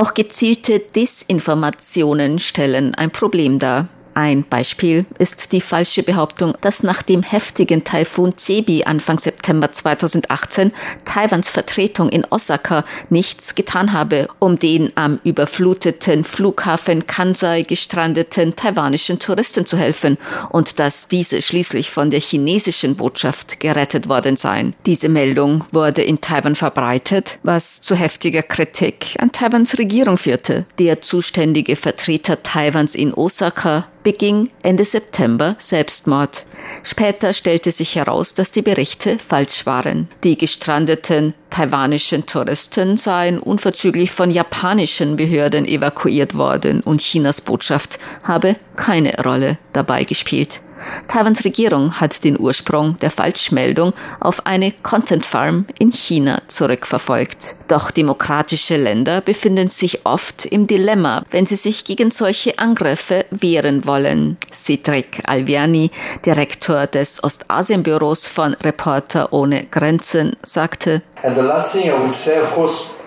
Auch 0.01 0.15
gezielte 0.15 0.79
Desinformationen 0.79 2.39
stellen 2.39 2.95
ein 2.95 3.11
Problem 3.11 3.59
dar. 3.59 3.87
Ein 4.21 4.45
Beispiel 4.45 5.07
ist 5.19 5.51
die 5.53 5.63
falsche 5.63 6.03
Behauptung, 6.03 6.53
dass 6.61 6.83
nach 6.83 7.01
dem 7.01 7.23
heftigen 7.23 7.85
Taifun 7.85 8.37
Cebi 8.37 8.85
Anfang 8.85 9.19
September 9.19 9.73
2018 9.73 10.73
Taiwans 11.07 11.49
Vertretung 11.49 12.11
in 12.11 12.27
Osaka 12.29 12.85
nichts 13.09 13.55
getan 13.55 13.95
habe, 13.95 14.29
um 14.39 14.59
den 14.59 14.95
am 14.95 15.21
überfluteten 15.25 16.25
Flughafen 16.25 17.07
Kansai 17.07 17.63
gestrandeten 17.63 18.55
taiwanischen 18.57 19.21
Touristen 19.21 19.65
zu 19.65 19.79
helfen 19.79 20.19
und 20.51 20.79
dass 20.79 21.09
diese 21.09 21.41
schließlich 21.41 21.89
von 21.91 22.11
der 22.11 22.21
chinesischen 22.21 22.97
Botschaft 22.97 23.59
gerettet 23.59 24.11
worden 24.11 24.37
seien. 24.37 24.75
Diese 24.85 25.09
Meldung 25.09 25.65
wurde 25.73 26.03
in 26.03 26.21
Taiwan 26.21 26.57
verbreitet, 26.57 27.39
was 27.43 27.81
zu 27.81 27.95
heftiger 27.95 28.43
Kritik 28.43 29.17
an 29.19 29.33
Taiwans 29.33 29.79
Regierung 29.79 30.19
führte. 30.19 30.67
Der 30.79 31.01
zuständige 31.01 31.75
Vertreter 31.75 32.43
Taiwans 32.43 32.95
in 32.95 33.15
Osaka 33.15 33.87
beging 34.11 34.51
Ende 34.64 34.85
September 34.85 35.55
Selbstmord. 35.61 36.44
Später 36.83 37.33
stellte 37.33 37.70
sich 37.70 37.94
heraus, 37.94 38.35
dass 38.35 38.51
die 38.51 38.61
Berichte 38.61 39.20
falsch 39.20 39.66
waren. 39.66 40.09
Die 40.25 40.37
gestrandeten 40.37 41.33
taiwanischen 41.51 42.27
Touristen 42.27 42.97
seien 42.97 43.39
unverzüglich 43.39 44.11
von 44.11 44.31
japanischen 44.31 45.17
Behörden 45.17 45.67
evakuiert 45.67 46.37
worden 46.37 46.81
und 46.81 47.01
Chinas 47.01 47.41
Botschaft 47.41 47.99
habe 48.25 48.57
keine 48.77 49.13
Rolle 49.23 49.59
dabei 49.73 50.05
gespielt. 50.05 50.61
Taiwans 51.09 51.45
Regierung 51.45 52.01
hat 52.01 52.25
den 52.25 52.39
Ursprung 52.39 52.99
der 53.01 53.11
Falschmeldung 53.11 53.93
auf 54.19 54.47
eine 54.47 54.73
Content 54.73 55.27
Farm 55.27 55.67
in 55.79 55.93
China 55.93 56.43
zurückverfolgt. 56.49 57.57
Doch 57.69 57.91
demokratische 57.91 58.77
Länder 58.77 59.21
befinden 59.21 59.71
sich 59.71 60.07
oft 60.07 60.47
im 60.47 60.67
Dilemma, 60.67 61.25
wenn 61.31 61.47
sie 61.47 61.57
sich 61.57 61.85
gegen 61.85 62.11
solche 62.11 62.59
Angriffe 62.59 63.27
wehren 63.31 63.87
wollen. 63.87 64.39
Cedric 64.53 65.23
Alviani, 65.27 65.91
Direktor 66.25 66.87
des 66.87 67.23
Ostasienbüros 67.23 68.27
von 68.27 68.55
Reporter 68.55 69.33
ohne 69.33 69.67
Grenzen, 69.67 70.37
sagte, 70.43 71.03
And 71.23 71.37
the 71.40 71.48
last 71.48 71.72
thing 71.72 71.90
I 71.90 72.03
would 72.03 72.14
say, 72.14 72.38
of 72.38 72.50
course, 72.50 73.00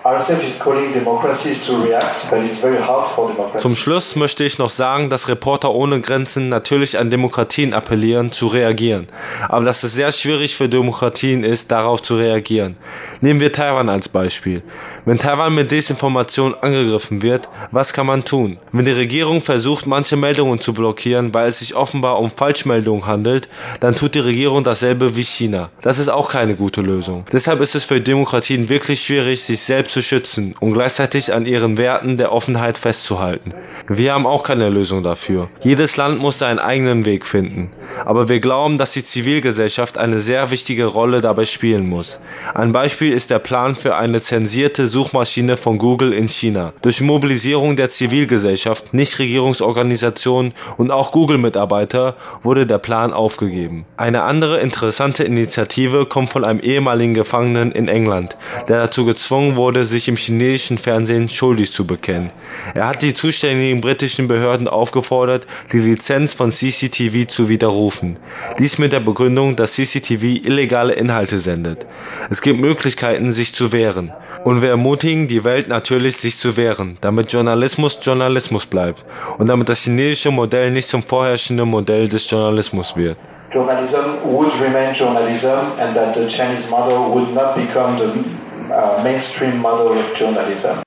zum 3.56 3.74
Schluss 3.74 4.16
möchte 4.16 4.44
ich 4.44 4.58
noch 4.58 4.68
sagen, 4.68 5.08
dass 5.08 5.28
Reporter 5.28 5.70
ohne 5.70 5.98
Grenzen 6.02 6.50
natürlich 6.50 6.98
an 6.98 7.08
Demokratien 7.08 7.72
appellieren, 7.72 8.30
zu 8.30 8.48
reagieren. 8.48 9.06
Aber 9.48 9.64
dass 9.64 9.82
es 9.82 9.94
sehr 9.94 10.12
schwierig 10.12 10.56
für 10.56 10.68
Demokratien 10.68 11.42
ist, 11.42 11.70
darauf 11.70 12.02
zu 12.02 12.16
reagieren. 12.16 12.76
Nehmen 13.22 13.40
wir 13.40 13.50
Taiwan 13.50 13.88
als 13.88 14.10
Beispiel. 14.10 14.62
Wenn 15.06 15.16
Taiwan 15.16 15.54
mit 15.54 15.70
Desinformation 15.70 16.54
angegriffen 16.60 17.22
wird, 17.22 17.48
was 17.70 17.94
kann 17.94 18.04
man 18.04 18.26
tun? 18.26 18.58
Wenn 18.72 18.84
die 18.84 18.90
Regierung 18.90 19.40
versucht, 19.40 19.86
manche 19.86 20.16
Meldungen 20.16 20.60
zu 20.60 20.74
blockieren, 20.74 21.32
weil 21.32 21.48
es 21.48 21.60
sich 21.60 21.74
offenbar 21.76 22.18
um 22.18 22.30
Falschmeldungen 22.30 23.06
handelt, 23.06 23.48
dann 23.80 23.94
tut 23.94 24.14
die 24.14 24.20
Regierung 24.20 24.64
dasselbe 24.64 25.16
wie 25.16 25.24
China. 25.24 25.70
Das 25.80 25.98
ist 25.98 26.10
auch 26.10 26.28
keine 26.28 26.56
gute 26.56 26.82
Lösung. 26.82 27.24
Deshalb 27.32 27.62
ist 27.62 27.74
es 27.74 27.84
für 27.84 28.02
Demokratien 28.02 28.68
wirklich 28.68 29.02
schwierig, 29.02 29.42
sich 29.42 29.62
selbst 29.62 29.93
zu 29.94 30.02
schützen 30.02 30.56
und 30.58 30.74
gleichzeitig 30.74 31.32
an 31.32 31.46
ihren 31.46 31.78
Werten 31.78 32.18
der 32.18 32.32
Offenheit 32.32 32.76
festzuhalten. 32.76 33.52
Wir 33.86 34.12
haben 34.12 34.26
auch 34.26 34.42
keine 34.42 34.68
Lösung 34.68 35.04
dafür. 35.04 35.48
Jedes 35.62 35.96
Land 35.96 36.18
muss 36.18 36.38
seinen 36.38 36.58
eigenen 36.58 37.04
Weg 37.04 37.26
finden. 37.26 37.70
Aber 38.04 38.28
wir 38.28 38.40
glauben, 38.40 38.76
dass 38.76 38.92
die 38.92 39.04
Zivilgesellschaft 39.04 39.96
eine 39.96 40.18
sehr 40.18 40.50
wichtige 40.50 40.86
Rolle 40.86 41.20
dabei 41.20 41.44
spielen 41.44 41.88
muss. 41.88 42.20
Ein 42.54 42.72
Beispiel 42.72 43.12
ist 43.12 43.30
der 43.30 43.38
Plan 43.38 43.76
für 43.76 43.94
eine 43.94 44.20
zensierte 44.20 44.88
Suchmaschine 44.88 45.56
von 45.56 45.78
Google 45.78 46.12
in 46.12 46.26
China. 46.26 46.72
Durch 46.82 47.00
Mobilisierung 47.00 47.76
der 47.76 47.90
Zivilgesellschaft, 47.90 48.94
Nichtregierungsorganisationen 48.94 50.54
und 50.76 50.90
auch 50.90 51.12
Google-Mitarbeiter 51.12 52.16
wurde 52.42 52.66
der 52.66 52.78
Plan 52.78 53.12
aufgegeben. 53.12 53.86
Eine 53.96 54.24
andere 54.24 54.58
interessante 54.58 55.22
Initiative 55.22 56.06
kommt 56.06 56.30
von 56.30 56.44
einem 56.44 56.58
ehemaligen 56.58 57.14
Gefangenen 57.14 57.70
in 57.70 57.86
England, 57.86 58.36
der 58.66 58.80
dazu 58.80 59.04
gezwungen 59.04 59.54
wurde, 59.54 59.83
sich 59.84 60.08
im 60.08 60.16
chinesischen 60.16 60.78
Fernsehen 60.78 61.28
schuldig 61.28 61.72
zu 61.72 61.86
bekennen. 61.86 62.30
Er 62.74 62.88
hat 62.88 63.02
die 63.02 63.14
zuständigen 63.14 63.80
britischen 63.80 64.28
Behörden 64.28 64.68
aufgefordert, 64.68 65.46
die 65.72 65.78
Lizenz 65.78 66.34
von 66.34 66.50
CCTV 66.50 67.26
zu 67.26 67.48
widerrufen. 67.48 68.18
Dies 68.58 68.78
mit 68.78 68.92
der 68.92 69.00
Begründung, 69.00 69.56
dass 69.56 69.74
CCTV 69.74 70.24
illegale 70.44 70.94
Inhalte 70.94 71.40
sendet. 71.40 71.86
Es 72.30 72.42
gibt 72.42 72.60
Möglichkeiten, 72.60 73.32
sich 73.32 73.54
zu 73.54 73.72
wehren. 73.72 74.12
Und 74.44 74.62
wir 74.62 74.70
ermutigen 74.70 75.28
die 75.28 75.44
Welt 75.44 75.68
natürlich, 75.68 76.16
sich 76.16 76.36
zu 76.36 76.56
wehren, 76.56 76.98
damit 77.00 77.32
Journalismus 77.32 77.98
Journalismus 78.02 78.66
bleibt 78.66 79.04
und 79.38 79.48
damit 79.48 79.68
das 79.68 79.80
chinesische 79.80 80.30
Modell 80.30 80.70
nicht 80.70 80.88
zum 80.88 81.02
vorherrschenden 81.02 81.68
Modell 81.68 82.08
des 82.08 82.28
Journalismus 82.28 82.96
wird. 82.96 83.16
Journalism 83.50 84.18
would 84.24 84.52
remain 84.60 84.92
journalism 84.94 85.78
and 85.78 85.94
that 85.94 86.14
the 86.14 86.26
Chinese 86.26 86.68
model 86.68 87.10
would 87.10 87.32
not 87.34 87.54
become 87.54 87.96
the 87.96 88.43
uh, 88.70 89.02
mainstream 89.02 89.58
model 89.58 89.98
of 89.98 90.14
journalism. 90.14 90.82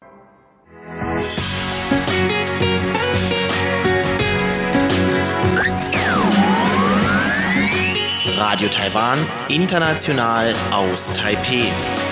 Radio 8.39 8.69
Taiwan, 8.69 9.17
international 9.49 10.53
aus 10.71 11.11
Taipei. 11.13 12.06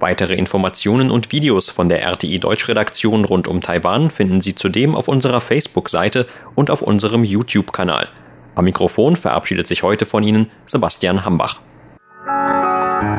Weitere 0.00 0.34
Informationen 0.36 1.10
und 1.10 1.32
Videos 1.32 1.68
von 1.68 1.90
der 1.90 2.02
RTI 2.02 2.38
Deutschredaktion 2.38 3.26
rund 3.26 3.46
um 3.46 3.60
Taiwan 3.60 4.08
finden 4.08 4.40
Sie 4.40 4.54
zudem 4.54 4.96
auf 4.96 5.06
unserer 5.06 5.42
Facebook-Seite 5.42 6.26
und 6.54 6.70
auf 6.70 6.80
unserem 6.80 7.24
YouTube-Kanal. 7.24 8.08
Am 8.54 8.64
Mikrofon 8.64 9.16
verabschiedet 9.16 9.68
sich 9.68 9.82
heute 9.82 10.06
von 10.06 10.22
Ihnen 10.22 10.50
Sebastian 10.64 11.26
Hambach. 11.26 11.58
Bye. 12.26 12.59